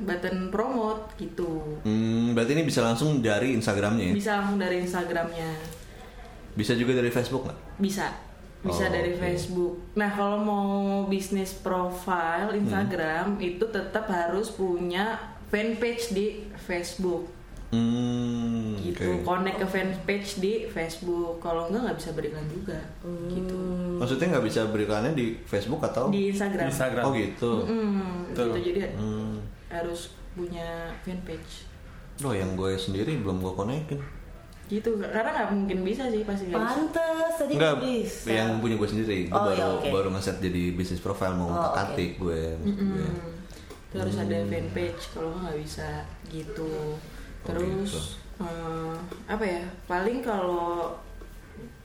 button 0.00 0.48
promote 0.48 1.12
gitu. 1.16 1.60
Hmm, 1.82 2.32
berarti 2.32 2.54
ini 2.54 2.62
bisa 2.62 2.80
langsung 2.80 3.18
dari 3.18 3.52
Instagramnya 3.52 4.08
ya? 4.08 4.12
Bisa 4.14 4.30
langsung 4.38 4.56
dari 4.56 4.76
Instagramnya. 4.80 5.48
Bisa 6.54 6.72
juga 6.72 6.94
dari 6.94 7.08
Facebook 7.08 7.44
nggak? 7.44 7.58
Bisa. 7.76 8.06
Bisa 8.58 8.84
Oh, 8.84 8.90
dari 8.90 9.12
oke. 9.12 9.20
Facebook. 9.20 9.74
Nah, 9.94 10.10
kalau 10.10 10.38
mau 10.38 10.66
bisnis 11.04 11.54
profile 11.54 12.50
Instagram 12.52 13.34
Hmm. 13.34 13.40
itu 13.40 13.64
tetap 13.64 14.04
harus 14.04 14.50
punya 14.50 15.14
fanpage 15.46 16.10
di 16.10 16.26
Facebook. 16.58 17.30
Hmm, 17.68 18.74
Gitu. 18.76 19.04
oke. 19.04 19.22
Connect 19.22 19.60
ke 19.60 19.66
fanpage 19.68 20.30
di 20.38 20.52
Facebook. 20.66 21.36
Kalau 21.36 21.68
enggak 21.68 21.84
nggak 21.84 21.98
bisa 22.00 22.10
beriklan 22.12 22.46
juga. 22.48 22.78
Gitu. 23.28 23.58
Maksudnya 23.94 24.26
nggak 24.32 24.46
bisa 24.46 24.60
beriklannya 24.66 25.12
di 25.12 25.26
Facebook 25.42 25.78
atau? 25.80 26.08
Di 26.08 26.32
Instagram. 26.32 26.64
Di 26.64 26.72
Instagram. 26.72 27.04
Oh 27.04 27.12
gitu. 27.12 27.52
Hmm, 27.62 28.26
gitu. 28.26 28.42
Jadi 28.56 28.80
Hmm. 28.90 29.36
harus 29.68 30.00
punya 30.32 30.66
fanpage. 30.98 31.68
Oh 32.18 32.32
yang 32.32 32.56
gue 32.56 32.74
sendiri 32.74 33.14
belum 33.16 33.38
gue 33.38 33.52
konekin. 33.52 34.00
Gitu. 34.68 34.90
Karena 34.98 35.30
nggak 35.32 35.48
mungkin 35.50 35.78
bisa 35.80 36.06
sih 36.06 36.22
pasti 36.22 36.44
nggak 36.46 36.60
bisa. 36.60 36.70
pantes 36.70 37.34
tadi 37.34 37.52
Enggak, 37.56 37.74
bisa. 37.80 38.28
yang 38.30 38.50
punya 38.58 38.76
gue 38.76 38.88
sendiri. 38.88 39.18
Gue 39.24 39.34
Oh, 39.34 39.44
baru 39.46 39.56
iya, 39.56 39.66
oke. 39.74 39.88
baru 39.90 40.08
ngeset 40.10 40.36
jadi 40.38 40.62
bisnis 40.70 41.00
profile 41.00 41.34
mau 41.34 41.48
Oh, 41.48 41.72
atik 41.74 42.16
gue. 42.16 42.42
maksud 42.54 42.76
gue. 42.86 43.08
Hmm. 43.08 43.36
Itu 43.82 43.94
harus 43.96 44.16
ada 44.16 44.36
fanpage 44.44 45.02
kalau 45.10 45.32
nggak 45.32 45.42
nggak 45.42 45.58
bisa 45.58 45.88
gitu 46.26 46.70
terus 47.40 47.88
gitu. 47.88 48.00
eh, 48.38 48.94
apa 49.26 49.40
ya 49.42 49.62
paling 49.86 50.20
kalau 50.20 50.92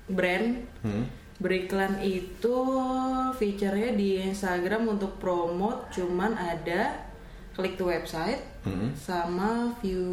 brand 0.06 0.60
Hmm. 0.82 1.08
beriklan 1.40 1.96
itu 2.00 2.58
feature-nya 3.34 3.92
di 3.94 4.20
Instagram 4.22 4.88
untuk 4.90 5.16
promote 5.16 5.88
cuman 5.92 6.36
ada 6.36 7.08
klik 7.54 7.76
to 7.76 7.86
website 7.86 8.44
Hmm. 8.62 8.92
sama 8.94 9.52
view 9.78 10.04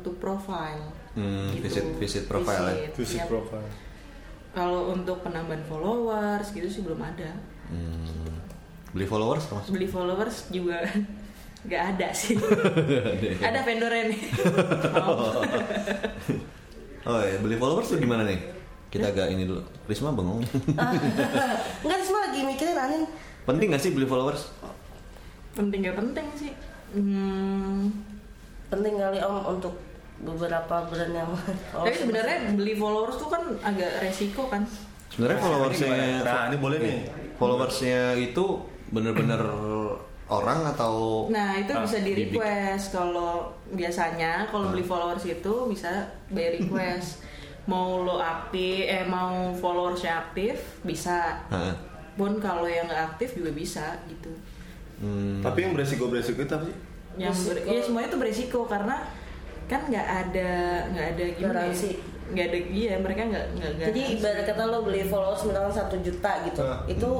to 0.00 0.14
profile 0.14 0.94
Hmm, 1.16 1.48
visit- 1.56 1.96
visit 1.96 2.24
profile 2.26 2.68
ya? 2.68 2.92
Visit 2.92 3.24
profile. 3.24 3.64
kalau 4.52 4.88
untuk 4.90 5.20
penambahan 5.20 5.60
followers 5.62 6.48
gitu 6.50 6.64
sih 6.66 6.80
belum 6.80 6.96
ada 6.98 7.36
Hmm. 7.66 8.36
Beli 8.90 9.04
followers 9.04 9.44
termasuk? 9.44 9.72
beli 9.72 9.84
followers 9.86 10.48
juga 10.48 10.80
nggak 11.66 11.82
ada 11.90 12.08
sih 12.10 12.36
ada 13.42 13.60
vendornya 13.60 14.04
nih. 14.06 14.20
Oh 17.04 17.20
ya, 17.20 17.38
beli 17.38 17.54
followers 17.54 17.86
tuh 17.86 17.98
gimana 17.98 18.22
nih? 18.22 18.34
Kita 18.88 19.08
agak 19.08 19.30
ini 19.30 19.46
dulu. 19.46 19.62
Risma 19.84 20.10
bengong. 20.10 20.42
Enggak 21.78 22.00
semua 22.02 22.26
lagi 22.26 22.42
mikirin 22.42 22.74
Anin. 22.74 23.02
Penting 23.44 23.70
gak 23.70 23.78
sih 23.78 23.90
beli 23.90 24.04
followers? 24.04 24.50
penting 25.52 25.80
gak 25.82 25.96
penting 25.96 26.26
sih 26.34 26.52
hmm, 26.92 27.88
Penting 28.66 28.92
kali 28.94 29.16
Om 29.16 29.56
untuk 29.56 29.72
beberapa 30.18 30.76
brand 30.84 31.12
yang 31.14 31.30
tapi 31.74 31.92
sebenarnya 31.94 32.36
beli 32.52 32.74
followers 32.74 33.16
tuh 33.16 33.28
kan 33.28 33.42
agak 33.60 34.00
resiko 34.00 34.46
kan 34.46 34.64
Sebenarnya 35.06 35.38
followersnya, 35.38 35.96
Nah, 36.20 36.50
ini 36.50 36.58
boleh 36.58 36.78
nih. 36.78 36.98
followersnya 37.36 37.98
itu 38.14 38.44
bener-bener 38.86 39.38
orang 40.26 40.66
atau 40.66 41.26
nah 41.28 41.54
itu 41.54 41.70
Ah, 41.70 41.80
bisa 41.80 42.00
di 42.00 42.12
request 42.12 42.90
kalau 42.90 43.46
biasanya 43.68 44.44
kalau 44.46 44.68
beli 44.68 44.82
followers 44.82 45.22
itu 45.22 45.54
bisa 45.66 45.88
bayar 46.28 46.56
request 46.56 47.22
mau 47.70 48.00
lo 48.00 48.18
aktif 48.18 48.84
eh 48.84 49.02
mau 49.04 49.50
followersnya 49.52 50.12
aktif 50.24 50.58
bisa 50.82 51.38
Heeh. 51.48 51.74
pun 52.14 52.36
kalau 52.36 52.64
yang 52.64 52.84
nggak 52.84 53.14
aktif 53.14 53.34
juga 53.34 53.52
bisa 53.52 53.86
gitu 54.06 54.32
Hmm. 54.96 55.44
Tapi 55.44 55.60
yang 55.60 55.72
beresiko 55.72 56.08
beresiko 56.08 56.40
itu 56.40 56.48
apa 56.50 56.64
sih? 56.64 56.76
yang 57.18 57.28
ber- 57.28 57.52
Beresiko. 57.52 57.68
ya 57.68 57.80
semuanya 57.82 58.08
itu 58.08 58.18
beresiko 58.18 58.60
karena 58.64 58.96
kan 59.66 59.80
nggak 59.84 60.06
ada 60.06 60.50
nggak 60.88 61.06
ada 61.10 61.24
gimana 61.32 61.42
ya, 61.60 61.66
Garansi. 61.66 61.90
nggak 62.26 62.44
ada 62.44 62.58
iya 62.68 62.92
mereka 62.96 63.22
nggak 63.24 63.44
nggak 63.52 63.70
Jadi 63.80 64.00
garansi. 64.02 64.18
ibarat 64.18 64.44
kata 64.44 64.62
lo 64.64 64.78
beli 64.82 65.00
followers 65.04 65.42
misalkan 65.42 65.72
satu 65.72 65.96
juta 66.00 66.32
gitu, 66.42 66.60
Ah. 66.60 66.78
itu 66.84 67.10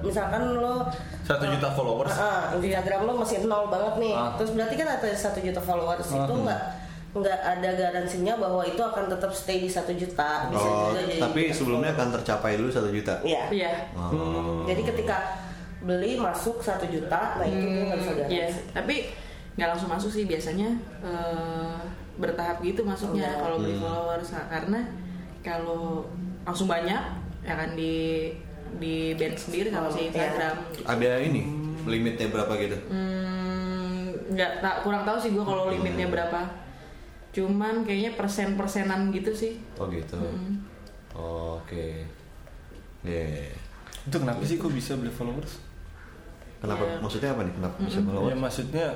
misalkan 0.00 0.42
lo 0.56 0.76
Satu 1.22 1.44
juta 1.44 1.68
followers. 1.68 2.14
Ah, 2.14 2.54
Instagram 2.54 3.00
lo 3.02 3.12
masih 3.16 3.42
nol 3.42 3.66
banget 3.66 3.94
nih. 3.96 4.14
Ah. 4.14 4.30
Terus 4.34 4.50
berarti 4.52 4.74
kan 4.76 4.88
ada 4.88 5.08
satu 5.12 5.38
juta 5.40 5.58
followers 5.58 6.06
itu 6.08 6.32
nggak 6.36 6.62
nggak 7.12 7.38
ada 7.40 7.70
garansinya 7.72 8.34
bahwa 8.36 8.62
itu 8.62 8.78
akan 8.78 9.08
tetap 9.08 9.32
stay 9.32 9.58
di 9.58 9.66
satu 9.66 9.90
juta. 9.92 10.46
Bisa 10.46 10.60
Oh, 10.60 10.90
juga 10.90 11.00
jadi 11.02 11.18
tapi 11.18 11.40
juta 11.44 11.54
sebelumnya 11.56 11.90
akan 11.92 12.08
tercapai 12.12 12.52
dulu 12.54 12.68
satu 12.68 12.88
juta. 12.88 13.14
Iya. 13.22 13.42
iya 13.50 13.72
Oh. 13.92 14.62
Jadi 14.62 14.82
ketika 14.84 15.16
beli 15.78 16.14
masuk 16.16 16.58
satu 16.58 16.84
juta, 16.84 17.38
nah 17.38 17.44
itu 17.44 17.62
dia 17.64 17.82
nggak 17.84 17.98
bisa 17.98 18.12
garansi. 18.12 18.32
Iya, 18.32 18.46
tapi 18.72 18.96
nggak 19.56 19.68
langsung 19.68 19.88
masuk 19.88 20.10
sih 20.10 20.24
biasanya 20.24 20.68
eh, 21.00 21.80
bertahap 22.16 22.60
gitu 22.60 22.80
masuknya 22.80 23.24
Iya. 23.26 23.40
kalau 23.40 23.56
beli 23.58 23.72
Hmm. 23.72 23.82
followers 23.82 24.28
Nah, 24.30 24.44
karena 24.46 24.80
kalau 25.40 25.84
langsung 26.42 26.66
banyak 26.66 27.02
ya 27.40 27.54
kan 27.54 27.72
di 27.72 28.28
di 28.76 29.14
band 29.14 29.32
sendiri 29.34 29.68
sama 29.68 29.88
si 29.88 29.98
Iya. 29.98 30.06
Instagram. 30.10 30.56
gitu. 30.70 30.84
Ada 30.84 31.10
ini 31.22 31.42
limitnya 31.84 32.28
berapa 32.28 32.52
gitu? 32.56 32.76
Hmm, 32.88 34.02
nggak 34.28 34.52
tak 34.58 34.76
kurang 34.82 35.02
tahu 35.02 35.16
sih 35.16 35.30
gue 35.30 35.40
kalau 35.40 35.70
limitnya 35.70 36.06
berapa. 36.06 36.40
Cuman 37.30 37.84
kayaknya 37.84 38.12
persen-persenan 38.12 39.08
gitu 39.10 39.30
sih. 39.30 39.60
Oh 39.76 39.86
gitu. 39.86 40.16
Oke. 41.14 42.04
Yeah. 43.02 43.54
Itu 44.02 44.16
kenapa 44.18 44.42
sih 44.42 44.56
kok 44.56 44.68
bisa 44.68 44.94
beli 44.94 45.08
followers? 45.10 45.60
Kenapa? 46.58 46.82
Iya. 46.82 46.96
Maksudnya 46.98 47.30
apa 47.30 47.42
nih? 47.42 47.54
Kenapa 47.54 47.76
bisa 47.78 47.98
Ya 47.98 48.04
followers? 48.04 48.36
maksudnya 48.36 48.86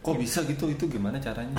kok 0.00 0.16
bisa 0.16 0.42
gitu? 0.42 0.64
Itu 0.66 0.84
gimana 0.86 1.16
caranya? 1.16 1.54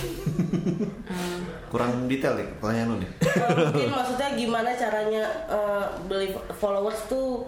Kurang 1.67 2.05
detail 2.05 2.35
nih 2.35 2.47
pertanyaan 2.57 2.87
lu 2.89 2.97
nih. 2.97 3.11
Kalau 3.21 3.55
mungkin 3.69 3.91
maksudnya 3.91 4.29
gimana 4.33 4.69
caranya 4.73 5.23
eh, 5.47 5.85
beli 6.05 6.27
followers 6.53 6.99
tuh 7.07 7.47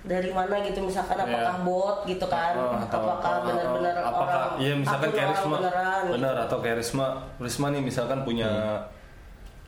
dari 0.00 0.30
mana 0.30 0.62
gitu 0.62 0.78
misalkan 0.80 1.18
apakah 1.18 1.34
Iya. 1.52 1.66
bot 1.66 1.96
gitu 2.04 2.22
kan 2.24 2.54
Oh, 2.54 2.78
atau- 2.78 3.02
apakah 3.02 3.32
atau- 3.32 3.44
benar-benar 3.44 3.94
apakah 4.00 4.40
iya 4.56 4.72
misalkan 4.72 5.02
akun 5.04 5.12
kayak 5.12 5.26
orang 5.26 5.34
Risma 5.36 5.56
beneran 5.58 5.82
gitu. 5.98 6.12
benar 6.14 6.34
atau 6.38 6.56
kayak 6.60 6.76
Risma 6.78 7.06
Risma 7.36 7.66
nih 7.68 7.82
misalkan 7.82 8.18
punya 8.22 8.50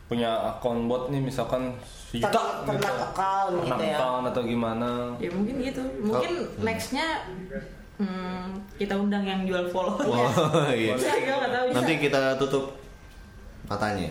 punya 0.07 0.31
akun 0.48 0.87
bot 0.87 1.11
nih 1.11 1.18
misalkan 1.20 1.74
sejuta 1.83 2.31
Ter- 2.31 2.59
ternak 2.70 2.96
account 3.05 3.51
gitu 3.53 3.66
ternak 3.66 3.83
ya. 3.83 3.96
account 3.98 4.24
atau 4.31 4.42
gimana 4.44 4.90
ya 5.18 5.29
mungkin 5.29 5.55
gitu 5.61 5.83
mungkin 5.98 6.33
Oh. 6.38 6.62
nextnya 6.62 7.07
hmm, 7.98 8.46
kita 8.74 8.94
undang 8.94 9.22
yang 9.22 9.42
jual 9.42 9.66
follow 9.66 9.98
Oh 10.00 10.30
iya. 10.70 10.94
Bisa. 10.94 11.11
Nanti 11.70 11.92
kita 11.98 12.34
tutup 12.37 12.74
matanya. 13.64 14.08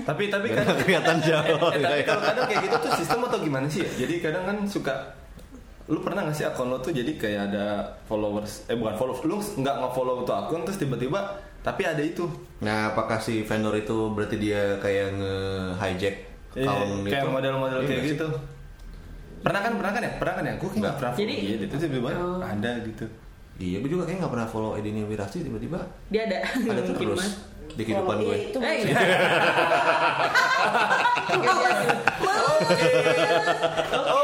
tapi 0.00 0.28
tapi 0.28 0.50
kadang 0.50 0.76
kelihatan 0.76 1.16
jauh. 1.18 1.72
Eh, 1.72 1.80
tapi 1.80 2.02
kalau 2.04 2.20
kadang 2.20 2.44
kayak 2.44 2.60
gitu 2.62 2.76
tuh 2.78 2.92
sistem 2.94 3.24
atau 3.24 3.38
gimana 3.38 3.64
sih 3.64 3.80
ya? 3.80 3.90
Jadi 3.96 4.14
kadang 4.20 4.44
kan 4.44 4.56
suka 4.62 4.92
lu 5.86 5.98
pernah 5.98 6.20
gak 6.22 6.34
sih 6.34 6.44
akun 6.44 6.68
lo 6.68 6.76
tuh 6.76 6.92
jadi 6.92 7.16
kayak 7.16 7.48
ada 7.48 7.80
followers 8.04 8.68
eh 8.68 8.76
bukan 8.76 8.92
followers 8.92 9.24
lu 9.24 9.40
nggak 9.56 9.72
nge-follow 9.78 10.20
tuh 10.20 10.36
akun 10.36 10.60
terus 10.60 10.76
tiba-tiba 10.76 11.16
tapi 11.58 11.80
ada 11.82 11.98
itu 11.98 12.28
Nah, 12.60 12.92
apakah 12.92 13.16
si 13.16 13.40
vendor 13.40 13.72
itu 13.72 13.96
berarti 14.10 14.36
dia 14.36 14.76
kayak 14.76 15.16
nge-hijack 15.16 16.16
Iya, 16.52 16.68
account 16.68 16.92
kayak 17.06 17.24
itu? 17.24 17.28
model-model 17.30 17.78
Iya 17.78 17.86
kayak 17.86 17.96
nggak 17.96 18.04
sih? 18.04 18.12
gitu 18.14 18.28
pernah 19.38 19.60
kan 19.62 19.72
pernah 19.72 19.92
kan 19.94 20.02
ya 20.02 20.12
pernah 20.12 20.34
kan 20.34 20.44
ya 20.44 20.52
gue 20.52 20.68
kayak 20.68 20.82
nggak 20.82 20.96
pernah 20.98 21.12
Jadi- 21.14 21.40
itu 21.62 21.74
tiba-tiba 21.78 22.10
Oh. 22.12 22.40
ada 22.42 22.70
gitu 22.82 23.04
Iya, 23.58 23.82
gue 23.82 23.90
juga 23.90 24.06
kayak 24.06 24.22
nggak 24.22 24.32
pernah 24.38 24.46
follow 24.46 24.78
Edini 24.78 25.02
Wirasti 25.02 25.42
tiba-tiba 25.42 25.82
dia 26.14 26.30
ada. 26.30 26.46
ada 26.46 26.78
mungkin 26.78 27.10
terus 27.10 27.18
mas. 27.18 27.42
di 27.74 27.82
kehidupan 27.82 28.16
gue. 28.22 28.30
iya, 28.30 28.46
itu. 28.46 28.58
Eh 28.62 28.74
iya. 28.86 29.00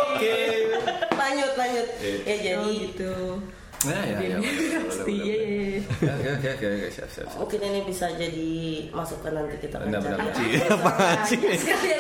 oke. 0.07 0.37
Lanjut 1.19 1.53
lanjut. 1.59 1.87
Ya 2.23 2.37
jadi 2.39 2.63
oh 2.63 2.71
gitu 2.71 3.15
nah 3.85 4.03
ya 4.03 4.19
ya 4.19 4.39
pasti 4.81 5.13
iya 5.21 5.35
iya 5.37 5.59
iya. 5.71 5.81
oke 5.93 6.29
oke 6.31 6.49
oke 6.51 6.67
oke 6.67 6.89
siap 6.89 7.09
siap 7.09 7.27
siap. 7.27 7.37
mungkin 7.37 7.61
ini 7.63 7.81
bisa 7.85 8.07
jadi 8.15 8.51
masukan 8.91 9.33
nanti 9.35 9.57
kita 9.59 9.77
Benar, 9.79 10.01
benar. 10.01 10.19
Iya, 10.35 10.65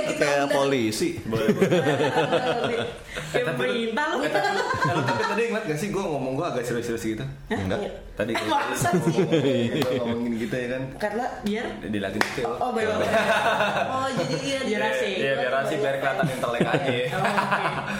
kita 0.06 0.16
Kayak 0.16 0.46
polisi. 0.48 1.20
boleh 1.24 1.46
perintah 3.54 4.06
lu 4.10 4.22
Eh, 4.24 4.30
tapi, 4.30 4.48
kalau 4.80 5.02
tapi 5.04 5.22
tadi 5.24 5.42
ingat 5.46 5.62
gak 5.64 5.78
sih 5.78 5.88
gue 5.88 6.00
ngomong 6.00 6.32
gue 6.34 6.46
agak 6.46 6.62
serius-serius 6.64 7.04
gitu 7.06 7.24
Enggak. 7.48 7.78
Iya. 7.80 7.90
tadi 8.14 8.32
sih? 8.32 8.48
kita 9.74 9.90
ngomongin 10.00 10.32
gitu 10.38 10.54
ya 10.54 10.68
kan 10.70 10.82
karena 10.96 11.24
biar 11.42 11.66
dilatih 11.82 12.20
detail 12.20 12.54
oh 12.56 12.70
baik 12.70 12.88
oh 13.94 14.06
jadi 14.12 14.34
dia 14.38 14.58
Biar 14.64 14.82
asik. 14.88 15.14
Iya 15.14 15.32
biar 15.36 15.54
asik 15.60 15.78
biar 15.78 15.96
kelihatan 15.98 16.26
intelek 16.26 16.60
aja. 16.64 16.94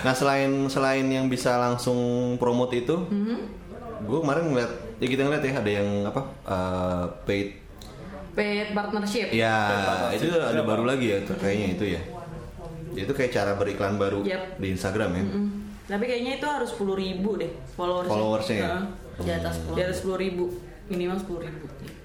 Nah, 0.01 0.11
selain 0.13 0.51
selain 0.67 1.07
yang 1.07 1.27
bisa 1.29 1.55
langsung 1.55 1.99
promote 2.37 2.75
itu, 2.75 2.97
Mhm. 3.05 3.39
Gue 3.97 4.19
kemarin 4.19 4.45
ngeliat, 4.47 4.71
ya 4.97 5.07
kita 5.07 5.23
ngeliat 5.23 5.43
ya 5.43 5.53
ada 5.57 5.71
yang 5.73 5.89
apa 6.05 6.21
eh, 6.45 7.05
paid 7.25 7.49
paid 8.33 8.69
partnership 8.71 9.31
Ya, 9.31 9.55
Partnership. 9.71 10.19
itu 10.19 10.35
ada 10.35 10.51
Siapa? 10.53 10.67
baru 10.67 10.85
lagi 10.85 11.07
ya, 11.09 11.19
tuh, 11.23 11.37
kayaknya 11.37 11.69
itu 11.73 11.85
ya. 11.89 12.03
Itu 12.97 13.11
kayak 13.11 13.31
cara 13.31 13.53
beriklan 13.55 13.95
baru 13.95 14.23
Yap. 14.23 14.57
di 14.57 14.67
Instagram 14.71 15.11
ya. 15.13 15.25
Mm. 15.25 15.49
tapi 15.85 16.05
kayaknya 16.05 16.33
itu 16.35 16.47
harus 16.47 16.69
sepuluh 16.69 16.97
ribu 16.97 17.37
deh 17.37 17.53
followers 17.75 18.09
Followersnya 18.09 18.57
ya? 18.57 18.69
di 19.17 19.31
atas 19.31 19.61
di 19.69 19.79
atas 19.79 19.97
sepuluh 19.99 20.17
ribu 20.17 20.45
minimal 20.87 21.17
sepuluh 21.17 21.45
ribu. 21.45 21.65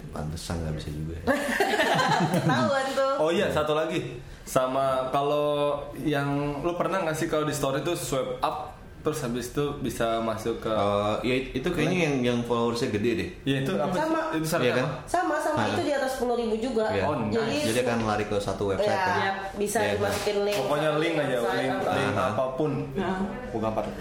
Pantesan 0.09 0.59
nggak 0.59 0.73
bisa 0.75 0.89
juga. 0.89 1.13
ya. 1.15 1.23
ketahuan 2.35 2.85
tuh 2.91 3.13
Oh 3.17 3.29
iya 3.29 3.47
satu 3.47 3.73
lagi 3.73 4.19
sama 4.43 5.07
kalau 5.09 5.79
yang 5.95 6.27
lu 6.59 6.73
pernah 6.73 7.01
nggak 7.01 7.15
sih 7.15 7.27
kalau 7.27 7.43
di 7.43 7.53
story 7.53 7.79
tuh 7.79 7.93
swipe 7.93 8.39
up 8.39 8.78
terus 8.99 9.19
habis 9.19 9.45
itu 9.47 9.63
bisa 9.79 10.19
masuk 10.19 10.59
ke 10.59 10.67
Eh, 10.67 11.15
ya 11.23 11.35
itu 11.53 11.67
kayaknya 11.67 11.99
yang 12.03 12.15
yang 12.21 12.37
followersnya 12.41 12.91
gede 12.91 13.11
deh. 13.15 13.29
ya 13.43 13.57
itu 13.59 13.71
apa? 13.73 13.95
Sama. 13.95 14.19
itu 14.29 14.45
syarat 14.45 14.63
Iya 14.63 14.73
kan? 14.75 14.85
sama 15.05 15.35
sama 15.37 15.57
Nah. 15.57 15.67
itu 15.69 15.81
di 15.81 15.93
atas 15.93 16.11
sepuluh 16.13 16.35
ribu 16.35 16.55
juga 16.55 16.83
Iya. 16.85 17.03
Oh, 17.03 17.15
nice. 17.17 17.33
jadi 17.33 17.57
Jadi 17.65 17.79
akan 17.81 17.97
lari 18.03 18.25
ke 18.25 18.35
satu 18.37 18.63
website 18.67 18.91
ya, 18.91 18.99
kan. 18.99 19.33
Bisa 19.55 19.77
Iya, 19.79 19.91
dimasukin 19.95 20.37
link 20.43 20.57
Pokoknya 20.57 20.89
link 20.97 21.15
aja, 21.17 21.37
link, 21.49 21.75
link 21.79 22.11
Aha. 22.11 22.25
apa 22.29 22.45
pun. 22.53 22.71
Nah. 22.93 23.17
Bukan 23.49 23.67
apa 23.69 23.81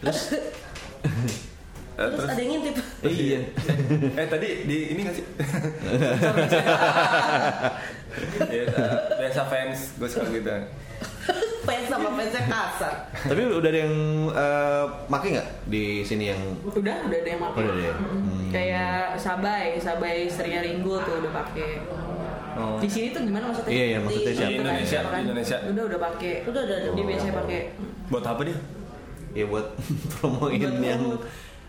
Terus 0.00 0.20
Eh, 1.92 2.08
terus 2.08 2.16
terus 2.16 2.32
ada 2.32 2.40
yang 2.40 2.50
ngintip 2.56 2.76
eh, 3.02 3.12
iya. 3.12 3.40
eh 4.14 4.26
tadi 4.26 4.48
di 4.64 4.78
ini 4.88 5.00
nggak 5.04 5.12
sih? 5.12 5.24
biasa, 8.40 8.80
biasa 9.20 9.40
fans 9.46 9.78
gue 9.94 10.08
suka 10.08 10.24
gitu. 10.30 10.48
fans 11.66 11.86
sama 11.86 12.08
fansnya 12.12 12.42
kasar 12.44 12.94
Tapi 13.22 13.40
udah 13.46 13.68
ada 13.68 13.80
yang 13.80 13.94
eh, 14.28 14.84
make 15.06 15.28
nggak 15.30 15.48
di 15.66 15.82
sini 16.00 16.24
yang 16.28 16.40
udah 16.62 16.80
udah 17.04 17.16
ada 17.16 17.28
yang 17.28 17.40
pakai 17.42 17.60
Udah 17.60 17.72
ada 17.72 17.82
ya? 17.82 17.94
Hmm. 17.94 18.44
kayak 18.48 18.94
Sabai 19.14 19.64
Sabai 19.76 20.14
Seria 20.26 20.60
Ringo 20.60 20.96
tuh 20.98 21.18
udah 21.18 21.32
pakai 21.34 21.70
Oh. 22.50 22.76
di 22.76 22.84
sini 22.84 23.08
tuh 23.08 23.22
gimana 23.22 23.46
maksudnya 23.46 23.70
Iya, 23.70 23.84
iya, 23.86 23.98
maksudnya 24.00 24.26
Di- 24.26 24.36
siapa? 24.36 24.50
Di 24.50 24.58
Indonesia, 24.58 24.98
Kan? 25.00 25.10
di 25.14 25.22
Indonesia. 25.22 25.56
udah 25.64 25.84
udah 25.86 26.00
pakai 26.02 26.32
udah 26.42 26.60
udah 26.60 26.76
udah 26.76 26.92
dia 26.92 27.04
biasanya 27.06 27.34
pakai 27.36 27.60
Buat 28.10 28.24
apa 28.26 28.40
dia? 28.42 28.58
ya 29.30 29.44
buat 29.46 29.66
promoin 30.12 30.58
Buat 30.58 30.82
yang. 30.82 31.02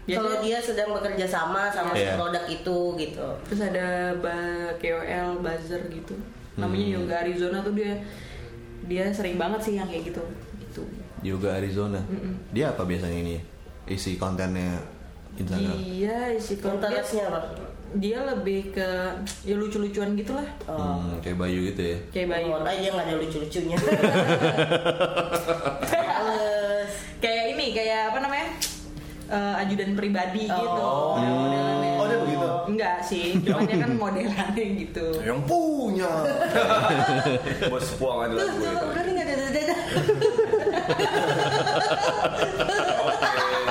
Biasanya- 0.01 0.17
kalau 0.17 0.33
dia 0.41 0.57
sedang 0.59 0.89
bekerja 0.91 1.25
sama 1.29 1.69
sama 1.69 1.93
si 1.93 2.01
Iya. 2.01 2.17
produk 2.17 2.43
itu 2.49 2.77
gitu 2.97 3.27
terus 3.45 3.61
ada 3.61 3.85
ba 4.17 4.37
KOL 4.75 5.29
buzzer 5.37 5.81
gitu 5.87 6.17
namanya 6.57 6.81
Hmm. 6.83 6.95
Yoga 6.97 7.15
Arizona 7.21 7.57
tuh 7.61 7.73
dia 7.73 7.93
dia 8.85 9.09
sering 9.13 9.35
banget 9.37 9.61
sih 9.61 9.73
yang 9.77 9.87
kayak 9.89 10.13
gitu. 10.13 10.23
Gitu. 10.61 10.81
Yoga 11.21 11.57
Arizona. 11.57 12.01
Dia 12.53 12.73
apa 12.73 12.85
biasanya 12.85 13.17
ini? 13.21 13.35
Isi 13.89 14.15
kontennya 14.17 14.81
Instagram. 15.37 15.77
dia 15.79 16.17
isi 16.35 16.59
dia, 16.59 16.63
konteksnya 16.63 17.23
apa 17.31 17.39
dia 17.91 18.23
lebih 18.23 18.71
ke 18.71 18.87
ya 19.43 19.55
lucu-lucuan 19.59 20.15
gitulah. 20.15 20.47
Hmm, 20.63 21.19
kayak 21.19 21.35
Bayu 21.35 21.59
gitu 21.71 21.81
ya. 21.83 21.97
kayak 22.15 22.27
bayi 22.31 22.47
Oh, 22.47 22.63
dia 22.63 22.89
nggak 22.91 23.05
ada 23.07 23.15
lucu-lucunya. 23.19 23.77
Kayak 27.21 27.53
ini 27.53 27.69
kayak 27.69 28.09
apa 28.09 28.17
namanya 28.17 28.49
Eh, 29.31 29.53
ajudan 29.57 29.95
pribadi 29.95 30.43
Oh. 30.45 30.59
gitu 30.59 30.89
kayak 31.15 31.31
modelannya 31.31 31.89
Oh, 31.93 32.05
dia 32.05 32.17
begitu? 32.19 32.47
enggak 32.67 32.95
sih 32.99 33.23
cuma 33.39 33.63
dia 33.63 33.77
kan 33.79 33.91
modelannya 33.95 34.65
gitu 34.77 35.07
Yang 35.21 35.39
punya. 35.45 36.11
Bos 37.71 37.87
puang 37.95 38.17
aja 38.21 38.33
tuh 38.33 38.47
tuh 38.49 38.59
itu. 38.61 38.85
udah 38.85 39.01
nih 39.01 39.13
nggak 39.13 39.25
ada 39.25 39.33
ada 39.37 39.47
ada 39.53 39.75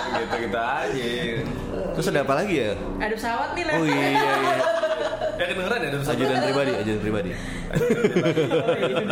Oke, 0.01 0.19
gitu 0.19 0.37
gitu 0.41 0.59
aja. 0.59 1.07
Terus 1.93 2.07
ada 2.09 2.21
apa 2.23 2.35
lagi 2.35 2.55
ya? 2.57 2.73
ada 2.99 3.13
pesawat 3.13 3.49
nih 3.53 3.65
lah 3.65 3.75
Oh 3.75 3.85
iya 3.85 4.07
iya. 4.09 4.33
Ya 5.37 5.45
kedengeran 5.47 5.79
ya 5.79 5.89
ada 5.89 5.99
pesawat. 5.99 6.17
Ajudan 6.17 6.39
pribadi, 6.41 6.73
ajudan 6.75 7.01
pribadi. 7.03 7.31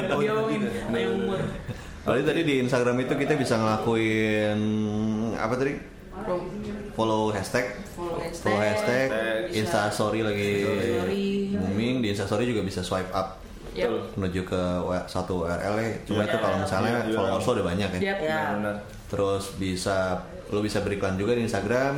Oh, 0.09 0.21
iya, 0.21 0.33
umur 1.11 1.41
Lalu 2.05 2.21
tadi 2.25 2.41
di 2.43 2.55
Instagram 2.59 2.97
itu 2.99 3.13
kita 3.15 3.37
bisa 3.37 3.55
ngelakuin 3.55 4.59
apa 5.37 5.55
tadi? 5.55 5.98
Follow 6.93 7.31
hashtag, 7.31 7.65
follow 7.95 8.19
hashtag, 8.19 9.07
follow 9.09 9.55
Insta 9.55 9.81
Story 9.89 10.21
lagi 10.21 10.51
booming 11.53 12.03
di 12.03 12.11
Insta 12.11 12.27
Story 12.27 12.45
juga 12.45 12.61
bisa 12.61 12.83
swipe 12.83 13.11
up 13.11 13.39
Yap. 13.71 14.19
menuju 14.19 14.43
ke 14.43 14.63
satu 15.07 15.47
URL 15.47 15.75
ya. 15.77 15.91
Cuma 16.03 16.21
Iya. 16.21 16.29
itu 16.29 16.37
kalau 16.37 16.57
misalnya 16.59 16.91
Iya, 16.97 17.03
iya. 17.05 17.15
followers 17.15 17.45
lo 17.45 17.53
udah 17.53 17.67
banyak 17.67 17.89
ya. 17.95 18.01
Yap. 18.03 18.19
Ya. 18.21 18.41
Benar. 18.53 18.77
Terus 19.09 19.45
bisa 19.55 19.97
lo 20.49 20.59
bisa 20.59 20.81
beriklan 20.81 21.15
juga 21.15 21.33
di 21.33 21.45
Instagram, 21.45 21.95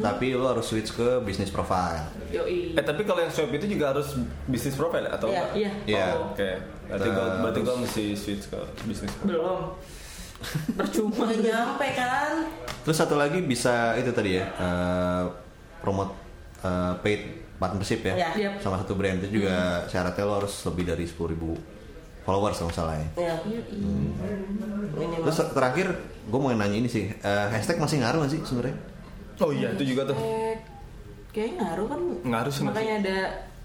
tapi 0.00 0.32
lo 0.32 0.48
harus 0.48 0.66
switch 0.66 0.90
ke 0.90 1.20
bisnis 1.22 1.48
profile. 1.48 2.00
Yoi. 2.28 2.74
Eh 2.74 2.82
tapi 2.82 3.04
kalau 3.04 3.20
yang 3.20 3.30
swipe 3.30 3.54
itu 3.54 3.70
juga 3.70 3.92
harus 3.92 4.16
bisnis 4.44 4.74
profile 4.74 5.06
ya? 5.06 5.12
atau 5.14 5.28
Iya. 5.28 5.38
enggak? 5.38 5.50
Iya. 5.54 5.70
Iya. 5.86 6.06
Oh, 6.16 6.32
Oke. 6.32 6.50
Berarti 6.90 7.06
gue 7.06 7.14
Terus- 7.14 7.38
berarti 7.38 7.60
gue 7.60 7.76
mesti 7.78 8.04
switch 8.16 8.44
ke 8.48 8.58
bisnis. 8.84 9.12
belum 9.22 9.60
percuma 10.72 11.28
nyampe 11.28 11.88
kan 11.92 12.48
Terus 12.80 12.96
satu 12.96 13.14
lagi 13.14 13.40
bisa 13.40 13.92
itu 13.94 14.08
tadi 14.10 14.36
ya, 14.36 14.44
eh, 14.48 15.24
promote 15.78 16.16
eh, 16.60 16.94
paid 16.98 17.20
partnership 17.56 18.00
ya, 18.02 18.14
Iya. 18.16 18.28
Yap. 18.48 18.52
sama 18.58 18.76
satu 18.76 18.94
brand 18.94 19.20
itu 19.20 19.36
juga 19.38 19.84
syaratnya 19.84 20.24
lo 20.24 20.34
harus 20.38 20.54
lebih 20.64 20.84
dari 20.86 21.04
10.000 21.04 21.36
followers 22.20 22.56
kalau 22.56 22.72
salah 22.72 22.96
ya. 22.96 23.08
ya 23.18 23.34
minimal 23.44 25.24
Terus 25.24 25.38
terakhir 25.52 25.86
gue 26.22 26.38
mau 26.38 26.50
nanya 26.50 26.72
ini 26.74 26.86
sih, 26.86 27.10
eh, 27.10 27.46
hashtag 27.48 27.76
masih 27.76 28.00
ngaruh 28.00 28.18
nggak 28.20 28.32
sih 28.32 28.40
sebenarnya? 28.42 28.76
Oh 29.38 29.50
iya 29.50 29.68
itu 29.72 29.84
juga 29.86 30.08
tuh. 30.08 30.16
Eh, 30.16 30.56
kayaknya 31.30 31.56
ngaruh 31.62 31.86
kan 31.86 32.00
Ngaruh 32.22 32.52
sih, 32.52 32.64
makanya 32.64 32.94
ada 32.98 33.16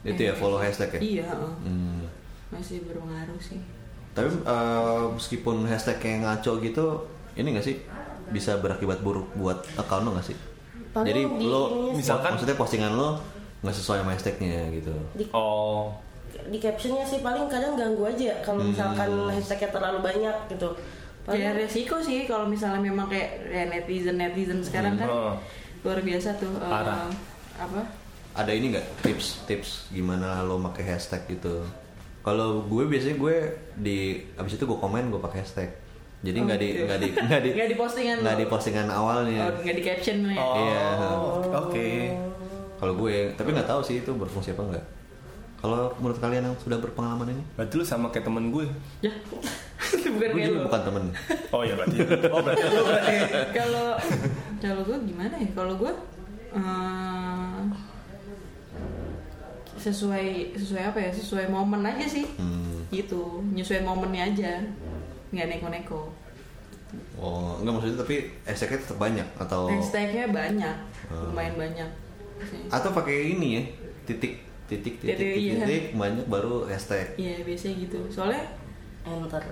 Itu 0.03 0.21
ya 0.21 0.33
follow 0.33 0.59
hashtag 0.59 0.89
ya. 0.93 1.01
iya 1.01 1.29
Hmm. 1.61 2.05
masih 2.47 2.83
berpengaruh 2.83 3.39
sih 3.41 3.57
Tapi 4.15 4.27
eh, 4.31 5.03
meskipun 5.11 5.67
hashtag 5.67 5.99
yang 6.01 6.23
ngaco 6.23 6.51
gitu, 6.57 6.85
ini 7.35 7.51
nggak 7.51 7.65
sih 7.65 7.75
bisa 8.27 8.57
berakibat 8.57 8.99
buruk 8.99 9.27
buat 9.35 9.61
account 9.75 10.03
lo 10.03 10.11
nggak 10.11 10.25
sih? 10.25 10.37
Paling 10.89 11.05
Jadi 11.05 11.21
di 11.35 11.45
lo. 11.45 11.91
Misalkan- 11.91 12.33
maksudnya 12.33 12.55
postingan 12.55 12.95
lo 12.95 13.19
nggak 13.59 13.75
sesuai 13.75 13.99
sama 13.99 14.11
hashtagnya 14.11 14.71
gitu. 14.71 14.93
di, 15.13 15.25
Oh. 15.29 15.91
di 16.45 16.57
captionnya 16.57 17.01
sih 17.01 17.19
paling 17.19 17.47
kadang 17.47 17.73
ganggu 17.73 18.05
aja 18.05 18.37
kalau 18.39 18.61
misalkan 18.61 19.07
hashtagnya 19.27 19.71
terlalu 19.71 19.99
banyak 20.03 20.35
gitu 20.47 20.69
ya 21.25 21.25
paling 21.25 21.53
resiko 21.57 21.97
sih 21.97 22.23
kalau 22.23 22.45
misalnya 22.45 22.77
memang 22.77 23.07
kayak 23.07 23.41
ya 23.43 23.65
netizen 23.65 24.13
netizen 24.15 24.61
sekarang 24.61 24.93
kan 24.93 25.07
Oh. 25.07 25.33
luar 25.81 25.97
biasa 25.99 26.37
tuh 26.37 26.53
eh, 26.53 26.69
Parah. 26.69 27.09
apa 27.57 27.81
Ada 28.35 28.51
ini 28.51 28.69
nggak 28.69 29.01
tips 29.01 29.47
tips 29.47 29.69
gimana 29.89 30.43
lo 30.43 30.61
pakai 30.61 30.85
hashtag 30.91 31.25
gitu? 31.31 31.65
Kalau 32.25 32.65
gue 32.65 32.83
biasanya 32.89 33.15
gue 33.15 33.35
di 33.77 33.99
abis 34.33 34.57
itu 34.57 34.65
gue 34.65 34.73
komen 34.75 35.13
gue 35.13 35.21
pakai 35.21 35.45
hashtag. 35.45 35.69
Jadi 36.25 36.37
nggak 36.41 36.57
di 36.57 36.69
nggak 36.81 36.97
di 36.97 37.07
nggak 37.13 37.41
di 37.45 37.49
Nggak 37.53 37.69
di 37.69 37.77
postingan 37.77 38.17
nggak 38.25 38.37
di 38.41 38.45
postingan 38.49 38.87
awalnya. 38.89 39.41
Oh, 39.45 39.61
nggak 39.61 39.77
di 39.77 39.83
caption 39.85 40.17
ya. 40.25 40.41
Oh, 40.41 40.55
Iya. 40.57 40.85
Oke. 41.61 41.89
Kalau 42.75 42.93
gue, 42.97 43.29
tapi 43.37 43.53
nggak 43.53 43.69
tahu 43.69 43.81
sih 43.85 44.01
itu 44.01 44.09
berfungsi 44.11 44.51
apa 44.51 44.63
enggak. 44.65 44.85
Kalau 45.55 45.93
menurut 45.97 46.19
kalian 46.19 46.43
yang 46.45 46.55
sudah 46.59 46.77
berpengalaman 46.77 47.29
ini, 47.31 47.43
Berarti 47.55 47.73
lu 47.73 47.85
sama 47.85 48.09
kayak 48.09 48.25
temen 48.25 48.49
gue. 48.49 48.65
Ya. 49.01 49.13
Bukan 50.05 50.17
gue 50.17 50.27
kayak 50.33 50.45
juga 50.49 50.59
lo. 50.59 50.65
bukan 50.67 50.81
temen. 50.81 51.03
Oh 51.53 51.61
iya 51.61 51.73
berarti. 51.77 51.97
Oh 52.29 52.41
berarti. 52.41 52.65
Kalau 53.57 53.87
kalau 54.57 54.81
gue 54.81 54.97
gimana 55.05 55.35
ya? 55.37 55.49
Kalau 55.53 55.73
gue 55.77 55.93
eh, 56.57 57.59
sesuai 59.85 60.27
sesuai 60.53 60.83
apa 60.89 60.99
ya? 60.99 61.11
Sesuai 61.11 61.45
momen 61.47 61.81
aja 61.81 62.05
sih. 62.05 62.25
Hmm. 62.35 62.81
Gitu, 62.89 63.21
nyesuaiin 63.51 63.83
momennya 63.83 64.33
aja. 64.33 64.53
Nggak 65.29 65.47
neko-neko. 65.51 66.09
Oh, 67.15 67.59
enggak 67.59 67.73
maksudnya 67.75 67.97
tapi 67.99 68.15
hashtagnya 68.43 68.79
tetap 68.79 68.97
banyak 68.97 69.27
atau 69.35 69.67
Hashtagnya 69.67 70.31
banyak, 70.31 70.75
Oh. 71.11 71.29
lumayan 71.29 71.55
banyak. 71.55 71.89
atau 72.67 72.91
pakai 72.91 73.31
ini 73.31 73.47
ya 73.55 73.63
titik 74.03 74.43
titik 74.67 74.99
titik 74.99 75.15
Titik, 75.15 75.17
titik, 75.17 75.39
iya. 75.39 75.53
titik, 75.61 75.83
banyak 75.93 76.25
baru 76.25 76.67
hashtag. 76.67 77.15
Iya 77.15 77.43
biasanya 77.43 77.75
gitu. 77.79 77.99
Soalnya 78.07 78.43
enter 79.03 79.43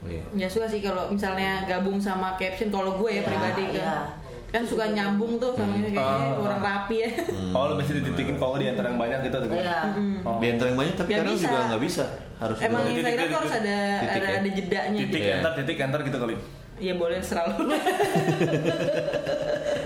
Oh, 0.00 0.08
iya. 0.08 0.24
nggak 0.32 0.48
suka 0.48 0.64
sih 0.64 0.80
kalau 0.80 1.12
misalnya 1.12 1.64
gabung 1.64 2.00
sama 2.00 2.32
caption. 2.36 2.68
Kalau 2.68 2.96
gue 2.96 3.10
ya 3.10 3.20
Ya, 3.20 3.26
pribadi 3.26 3.62
kan, 3.62 3.72
iya. 3.72 3.84
kan 3.84 4.04
suka 4.50 4.84
nyambung 4.90 5.38
tuh 5.38 5.54
sama 5.54 5.74
ini 5.74 5.94
kayaknya 5.94 6.26
Ah. 6.26 6.42
orang 6.42 6.60
rapi 6.60 6.96
ya. 7.00 7.10
Oh 7.50 7.70
lu 7.70 7.74
bisa 7.78 7.92
dititikin 7.94 8.34
kalau 8.34 8.58
di 8.58 8.66
antara 8.66 8.90
yang 8.90 8.98
banyak 8.98 9.18
gitu 9.24 9.36
tuh. 9.38 9.48
Iya. 9.52 9.78
Oh. 10.22 10.38
Di 10.38 10.46
antara 10.50 10.66
yang 10.68 10.78
banyak 10.78 10.94
tapi 10.94 11.10
kadang 11.14 11.34
juga 11.34 11.58
nggak 11.70 11.82
bisa. 11.82 12.04
Harus 12.36 12.56
Emang 12.58 12.82
Instagram 12.84 13.26
tuh 13.26 13.38
harus 13.38 13.54
ada 13.54 13.76
Titik 14.00 14.20
ada, 14.20 14.26
ya? 14.26 14.36
ada 14.36 14.50
jedanya 14.50 14.98
Titik 14.98 15.10
gitu. 15.12 15.16
Iya. 15.22 15.34
enter, 15.38 15.52
titik 15.54 15.78
enter 15.78 16.00
gitu 16.02 16.18
kali. 16.18 16.34
Iya 16.80 16.94
boleh 16.96 17.20
selalu. 17.20 17.54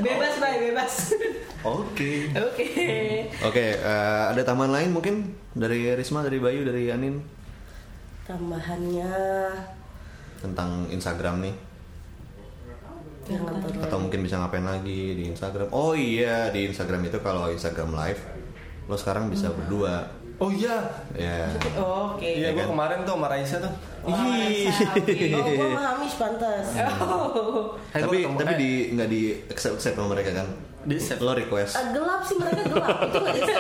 bebas 0.01 0.35
bay 0.39 0.55
bebas. 0.63 0.95
Oke. 1.65 2.29
Oke. 2.31 2.69
Oke, 3.43 3.67
eh, 3.75 4.23
ada 4.31 4.43
tambahan 4.43 4.71
lain 4.71 4.91
mungkin 4.93 5.15
dari 5.53 5.91
Risma, 5.93 6.21
dari 6.21 6.39
Bayu, 6.39 6.63
dari 6.63 6.89
Anin 6.89 7.19
tambahannya 8.25 9.13
tentang 10.41 10.89
Instagram 10.89 11.45
nih 11.45 11.55
yang 13.27 13.43
nonton 13.43 13.71
atau 13.79 13.99
mungkin 13.99 14.21
bisa 14.21 14.37
ngapain 14.37 14.63
lagi 14.63 15.15
di 15.15 15.25
Instagram. 15.27 15.69
Oh 15.71 15.93
iya, 15.93 16.49
di 16.49 16.67
Instagram 16.67 17.05
itu 17.05 17.19
kalau 17.19 17.49
Instagram 17.49 17.93
live 17.93 18.21
lo 18.85 18.95
sekarang 18.95 19.27
bisa 19.27 19.49
berdua. 19.51 20.05
Oh 20.37 20.51
iya. 20.51 20.83
Ya. 21.15 21.47
Oke. 21.79 22.27
Iya 22.27 22.37
Iya 22.45 22.49
gue 22.53 22.61
kan? 22.61 22.71
kemarin 22.71 22.99
tuh 23.03 23.15
sama 23.15 23.27
Raisa 23.29 23.57
tuh. 23.59 23.73
Ih. 24.05 24.67
oh 25.33 25.47
gue 25.47 25.57
sama 25.65 25.83
Hamis 25.89 26.15
pantas 26.21 26.67
Oh. 26.99 27.79
Tapi 27.89 28.05
gua 28.05 28.13
ketemu- 28.29 28.39
tapi 28.39 28.53
eh, 28.53 28.59
di 28.59 28.71
nggak 28.93 29.09
di 29.09 29.21
accept 29.49 29.75
accept 29.75 29.95
sama 29.95 30.09
mereka 30.11 30.31
kan? 30.35 30.49
Di 30.83 30.95
accept. 30.95 31.21
Lo 31.21 31.33
request. 31.33 31.73
Ah, 31.75 31.87
gelap 31.89 32.21
sih 32.21 32.37
mereka 32.37 32.61
gelap 32.63 32.99
itu 33.01 33.19
bisa 33.33 33.55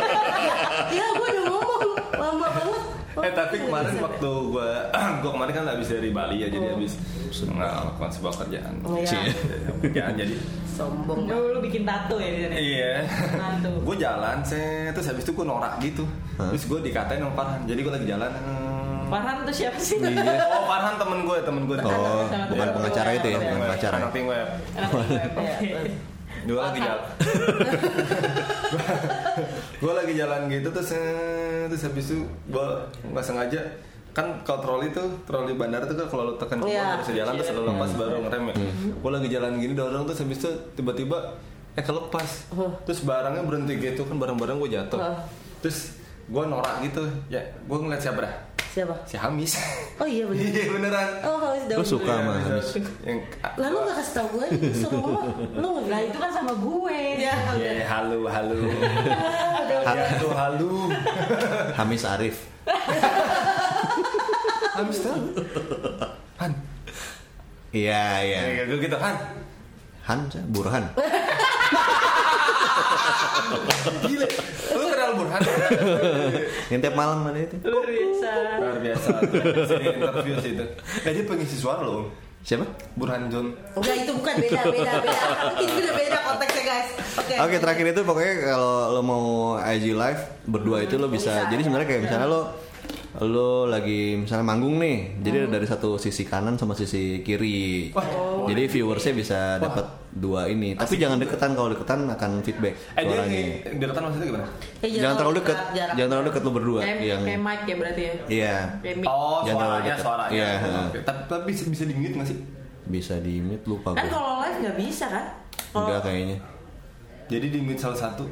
ya 0.90 1.06
gue 1.10 1.28
udah 1.30 1.44
ngomong 1.46 1.80
lama 2.12 2.48
banget 2.50 2.82
Oh, 2.84 2.93
Eh 3.14 3.30
tapi 3.30 3.56
kemarin 3.58 3.94
bisa. 3.94 4.02
waktu 4.02 4.30
gue 4.50 4.70
gue 5.22 5.30
kemarin 5.30 5.52
kan 5.52 5.64
habis 5.70 5.86
dari 5.86 6.10
Bali 6.10 6.36
ya 6.42 6.48
jadi 6.48 6.66
habis 6.72 6.98
melakukan 7.46 8.10
sebuah 8.10 8.34
kerjaan. 8.42 8.74
Oh, 8.82 8.98
iya. 8.98 9.30
Kerjaan 9.82 10.12
jadi 10.14 10.34
sombong 10.74 11.30
Lu, 11.30 11.54
lu 11.54 11.58
bikin 11.62 11.86
tato 11.86 12.18
ya 12.18 12.30
di 12.30 12.40
sana? 12.42 12.54
Iya. 12.54 12.92
Tato. 13.38 13.70
gue 13.86 13.96
jalan 13.96 14.38
sih, 14.42 14.90
terus 14.90 15.06
habis 15.06 15.22
itu 15.22 15.30
gue 15.30 15.46
norak 15.46 15.78
gitu. 15.78 16.02
Terus 16.34 16.64
gue 16.64 16.78
dikatain 16.82 17.22
sama 17.22 17.34
Farhan. 17.34 17.60
Jadi 17.66 17.80
gue 17.82 17.92
lagi 17.94 18.06
jalan. 18.08 18.30
hmm. 18.34 19.06
Farhan 19.06 19.36
tuh 19.44 19.54
siapa 19.54 19.78
sih? 19.78 19.98
Iya. 20.00 20.34
Oh 20.54 20.66
Farhan 20.66 20.94
temen 20.98 21.18
gue, 21.22 21.38
temen 21.42 21.62
gue. 21.66 21.76
Oh, 21.78 22.26
bukan 22.50 22.68
pengacara 22.74 23.10
gue. 23.14 23.18
itu 23.18 23.26
ya, 23.30 23.38
bukan 23.38 23.58
pengacara. 23.62 23.94
Anak 24.02 24.10
tim 24.10 24.26
web. 24.26 24.48
Anak 24.74 24.90
web. 24.90 25.30
Gue 26.44 26.58
lagi 26.60 26.78
jalan. 26.82 27.02
Gue 29.74 29.92
lagi 29.92 30.12
jalan 30.14 30.46
gitu 30.46 30.68
terus 30.70 30.90
terus 31.66 31.82
habis 31.82 32.04
itu 32.06 32.22
gue 32.46 32.66
nggak 33.04 33.24
sengaja 33.24 33.60
kan 34.10 34.26
kalau 34.40 34.60
troli 34.60 34.88
tuh 34.88 35.10
troli 35.22 35.52
bandara 35.52 35.82
tuh 35.84 35.96
kan 35.96 36.06
kalau 36.06 36.22
lo 36.24 36.32
tekan 36.34 36.56
ke 36.56 36.64
bawah 36.64 36.70
Iya. 36.70 36.84
nggak 36.86 37.02
bisa 37.02 37.12
jalan 37.14 37.32
terus 37.34 37.50
lo 37.50 37.62
lepas 37.66 37.90
baru 37.92 38.16
ngerem 38.20 38.42
ya. 38.44 38.54
Gue 38.94 39.10
lagi 39.10 39.28
jalan 39.28 39.52
gini 39.56 39.74
dorong 39.74 40.04
terus 40.04 40.20
habis 40.20 40.38
itu 40.38 40.50
tiba-tiba 40.74 41.18
eh 41.72 41.82
kelepas. 41.82 42.28
Terus 42.84 43.00
barangnya 43.02 43.42
berhenti 43.42 43.74
gitu 43.74 44.02
kan 44.02 44.16
barang-barang 44.16 44.56
gue 44.56 44.70
jatuh. 44.72 45.00
Terus 45.58 45.98
gue 46.28 46.42
norak 46.46 46.74
gitu 46.84 47.02
ya 47.32 47.40
gue 47.40 47.76
ngeliat 47.80 48.00
siapa 48.00 48.20
dah 48.24 48.34
siapa 48.74 48.94
si 49.06 49.14
Hamis 49.14 49.54
oh 50.02 50.08
iya 50.08 50.26
bener 50.26 50.50
iya 50.56 50.64
beneran 50.68 51.08
oh 51.22 51.36
Hamis 51.38 51.64
Daud 51.70 51.86
suka 51.86 52.12
sama 52.20 52.32
Hamis? 52.42 52.68
yang 53.06 53.18
lalu 53.56 53.76
nggak 53.86 53.96
kasih 54.02 54.12
tau 54.18 54.26
gue 54.34 54.46
lu 55.54 55.68
nggak 55.68 55.84
Lah 55.94 56.00
itu 56.02 56.18
kan 56.18 56.30
sama 56.34 56.52
gue. 56.58 56.98
ya 57.22 57.34
Ya, 57.54 57.86
halu, 57.86 58.26
halu. 58.26 58.58
Ya, 59.70 60.10
tuh 60.22 60.34
halu. 60.34 60.90
Hamis 61.78 62.02
Arif. 62.02 62.50
Hamis 64.74 64.98
tahu. 65.06 65.22
Han. 66.42 66.50
Iya, 67.70 68.04
iya. 68.26 68.40
Ya, 68.58 68.62
gue 68.66 68.78
gitu, 68.82 68.96
Han. 68.98 69.14
Han, 70.10 70.18
Burhan. 70.50 70.90
Gila. 74.04 74.26
Lu 74.74 74.86
kenal 74.90 75.10
Burhan? 75.16 75.40
Yang 76.72 76.80
tiap 76.80 76.94
malam 76.96 77.18
ada 77.28 77.40
itu. 77.40 77.56
Luar 77.64 77.86
biasa. 77.88 78.30
Luar 78.60 78.78
biasa. 78.80 79.08
Sini 79.68 79.84
interview 79.92 80.34
sih 80.40 80.50
itu. 80.56 80.64
Dia 81.04 81.24
pengisi 81.24 81.56
suara 81.56 81.84
loh. 81.84 82.08
Siapa? 82.44 82.68
Burhan 82.92 83.32
John. 83.32 83.56
enggak 83.72 84.04
itu 84.04 84.12
bukan 84.20 84.34
beda 84.36 84.60
beda 84.68 84.92
beda 85.00 85.16
ini 85.64 85.72
udah 85.80 85.92
beda 85.96 86.18
konteksnya 86.28 86.62
guys 86.68 86.88
oke 87.16 87.34
Oke 87.40 87.56
terakhir 87.56 87.86
itu 87.96 88.00
pokoknya 88.04 88.34
kalau 88.52 88.74
lo 88.92 89.00
mau 89.00 89.24
IG 89.56 89.96
live 89.96 90.22
berdua 90.44 90.84
itu 90.84 91.00
lo 91.00 91.08
bisa. 91.08 91.32
Bisa, 91.32 91.48
Jadi 91.48 91.60
sebenarnya 91.64 91.88
kayak 91.88 92.02
misalnya 92.04 92.28
lo 92.28 92.40
lo 93.24 93.64
lagi 93.64 94.20
misalnya 94.20 94.44
manggung 94.44 94.76
nih, 94.76 95.22
jadi 95.22 95.46
dari 95.46 95.64
satu 95.64 95.96
sisi 95.96 96.26
kanan 96.28 96.58
sama 96.58 96.74
sisi 96.76 97.22
kiri. 97.24 97.94
jadi 98.44 98.62
viewersnya 98.68 99.14
bisa 99.16 99.38
dapat 99.56 100.03
dua 100.14 100.46
ini. 100.46 100.72
Tapi 100.72 100.94
jangan 100.94 101.18
deketan 101.18 101.52
kalau 101.52 101.68
deketan 101.68 102.06
akan 102.06 102.30
feedback 102.40 102.74
Eh, 102.94 103.02
suaranya. 103.02 103.26
kayak 103.26 103.76
deketan 103.76 104.02
maksudnya 104.04 104.26
gimana? 104.30 104.46
Eh, 104.78 104.88
Jangan 104.94 105.16
terlalu 105.16 105.34
deket, 105.36 105.56
jarak. 105.72 105.94
jangan 105.94 106.10
terlalu 106.10 106.26
deket 106.30 106.42
lo 106.42 106.50
berdua. 106.50 106.80
Kayak, 106.80 106.98
yang 107.02 107.20
kayak 107.20 107.40
mic 107.40 107.60
ya 107.60 107.74
berarti 107.74 108.02
ya. 108.02 108.14
iya 108.26 108.56
Kayak 108.78 108.96
mic. 108.96 109.06
Oh, 109.06 109.38
Jangan 109.42 109.58
suaranya, 109.60 109.94
suaranya. 109.98 110.30
Iya, 110.30 110.48
heeh. 110.56 110.84
oke. 110.86 110.98
Tapi, 111.02 111.20
tapi 111.26 111.42
bisa, 111.50 111.62
bisa 111.66 111.84
di 111.84 111.94
mute 111.94 112.14
nggak 112.14 112.28
sih? 112.28 112.38
bisa 112.84 113.16
di 113.16 113.40
mute 113.40 113.64
lupa 113.64 113.96
Kan 113.96 114.06
kalau 114.06 114.44
live 114.44 114.58
nggak 114.60 114.76
bisa 114.78 115.06
kan? 115.08 115.24
Kalau 115.72 115.88
Enggak 115.88 116.00
kayaknya. 116.04 116.36
Jadi 117.24 117.46
di 117.48 117.58
mute 117.58 117.80
salah 117.80 117.96
satu. 117.96 118.28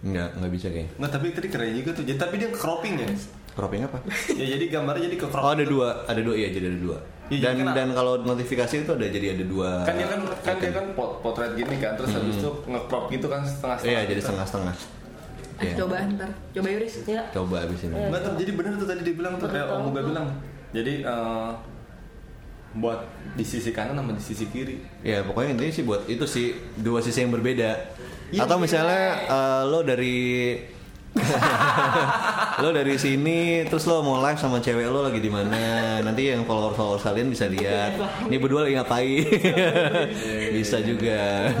Enggak, 0.00 0.28
enggak 0.32 0.52
bisa 0.54 0.66
kayaknya. 0.70 0.92
Nggak, 0.94 1.10
tapi 1.10 1.26
tadi 1.34 1.48
keren 1.50 1.74
juga 1.74 1.90
tuh. 1.90 2.04
Jadi, 2.06 2.14
tapi 2.16 2.34
dia 2.38 2.48
cropping 2.48 2.94
ya. 2.96 3.08
Cropping 3.52 3.82
apa? 3.82 3.98
ya 4.38 4.46
jadi 4.46 4.64
gambarnya 4.70 5.02
jadi 5.04 5.16
ke 5.18 5.26
crop. 5.26 5.42
Oh 5.42 5.50
ada 5.50 5.64
dua, 5.64 6.06
ada 6.06 6.20
dua 6.22 6.34
iya 6.34 6.48
jadi 6.48 6.70
ada 6.70 6.78
dua. 6.78 6.98
Iya, 7.26 7.50
Dan 7.52 7.66
dan 7.74 7.88
kalau 7.90 8.22
notifikasi 8.22 8.86
itu 8.86 8.90
ada 8.90 9.06
jadi 9.06 9.26
ada 9.34 9.44
dua. 9.44 9.82
Kan 9.82 9.98
dia 9.98 10.06
kan 10.06 10.20
kan 10.40 10.54
dia 10.56 10.70
kan 10.70 10.86
pot- 10.94 11.18
potret 11.20 11.52
gini 11.54 11.76
kan, 11.76 11.98
terus 11.98 12.14
habis 12.14 12.38
itu 12.38 12.50
nge-crop 12.64 13.10
gitu 13.10 13.26
kan 13.26 13.42
setengah-setengah. 13.42 13.90
Iya 13.92 14.00
jadi 14.06 14.14
gitu. 14.14 14.26
setengah-setengah. 14.30 14.76
Ah, 15.56 15.62
Iya. 15.64 15.74
coba 15.80 15.94
ntar. 16.06 16.30
Coba 16.52 16.68
Yuris. 16.68 16.94
ya 17.02 17.22
Coba 17.32 17.56
abis 17.64 17.80
ini. 17.82 17.94
Nggak, 17.96 18.20
tapi 18.20 18.36
jadi 18.44 18.52
bener 18.52 18.72
tuh 18.76 18.86
tadi 18.86 19.00
dia 19.02 19.14
bilang 19.16 19.34
tuh 19.36 19.48
kayak 19.48 19.66
Om 19.66 19.84
Uga 19.88 20.00
bilang. 20.04 20.26
Jadi 20.70 20.92
eh, 21.00 21.50
buat 22.76 23.00
di 23.32 23.40
sisi 23.40 23.72
kanan 23.72 23.96
sama 23.96 24.12
di 24.12 24.20
sisi 24.20 24.44
kiri. 24.46 24.76
Ya 25.00 25.24
pokoknya 25.24 25.56
intinya 25.56 25.72
sih 25.72 25.82
buat 25.82 26.04
itu 26.06 26.28
sih 26.28 26.52
dua 26.76 27.00
sisi 27.00 27.24
yang 27.24 27.32
berbeda. 27.32 27.72
Iya, 28.28 28.44
Atau 28.44 28.60
misalnya 28.60 29.04
eh, 29.24 29.62
lo 29.64 29.80
dari 29.80 30.16
lo 32.62 32.68
dari 32.72 32.96
sini 33.00 33.64
terus 33.68 33.84
lo 33.88 34.04
mau 34.04 34.20
live 34.20 34.38
sama 34.40 34.60
cewek 34.60 34.88
lo 34.88 35.04
lagi 35.08 35.20
di 35.20 35.30
mana? 35.32 35.98
Nanti 36.04 36.32
yang 36.32 36.44
follower 36.44 36.76
follower 36.76 37.00
kalian 37.00 37.32
bisa 37.32 37.48
lihat. 37.48 37.96
Ini 38.28 38.36
berdua 38.36 38.68
lagi 38.68 38.74
ngapain? 38.76 39.24
Bisa 40.56 40.80
juga. 40.80 41.52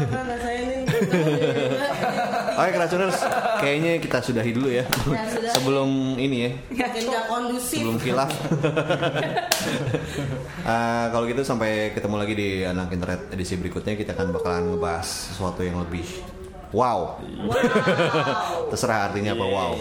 Oke 2.56 2.70
keracuners 2.72 3.20
kayaknya 3.60 4.00
kita 4.00 4.24
sudahi 4.24 4.50
dulu 4.56 4.68
ya. 4.72 4.84
Ya, 4.88 5.22
sudah. 5.28 5.52
sebelum 5.52 6.16
ini 6.16 6.48
ya. 6.48 6.50
Kondusif. 7.28 7.84
Sebelum 7.84 8.00
kilaf. 8.00 8.32
Eh, 10.66 11.06
kalau 11.14 11.24
gitu 11.30 11.46
sampai 11.46 11.94
ketemu 11.94 12.16
lagi 12.18 12.34
di 12.34 12.50
anak 12.66 12.90
internet 12.90 13.30
edisi 13.30 13.54
berikutnya 13.54 13.94
kita 13.94 14.18
akan 14.18 14.34
bakalan 14.34 14.64
ngebahas 14.74 15.06
sesuatu 15.06 15.62
yang 15.62 15.78
lebih 15.78 16.02
wow. 16.72 17.20
Terserah 18.72 19.12
artinya 19.12 19.36
apa 19.36 19.46
wow. 19.46 19.72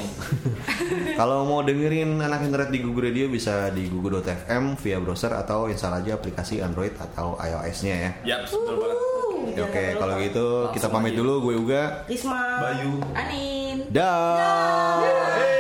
kalau 1.19 1.47
mau 1.47 1.61
dengerin 1.63 2.19
anak 2.19 2.45
internet 2.45 2.69
di 2.69 2.79
Google 2.83 3.09
Radio 3.09 3.31
bisa 3.31 3.71
di 3.71 3.88
google.fm 3.88 4.77
via 4.77 4.97
browser 4.99 5.31
atau 5.33 5.71
install 5.71 6.03
aja 6.03 6.17
aplikasi 6.19 6.59
Android 6.59 6.93
atau 6.97 7.39
iOS-nya 7.39 7.95
ya. 7.95 8.11
Yap, 8.36 8.39
betul 8.49 8.75
banget. 8.75 9.15
Oke, 9.55 9.83
kalau 9.95 10.15
gitu 10.19 10.47
kita 10.75 10.88
pamit 10.91 11.13
dulu 11.15 11.47
gue 11.47 11.55
Uga. 11.55 11.83
Risma 12.09 12.59
Bayu. 12.59 12.99
Anin. 13.15 13.88
Dah. 13.93 15.55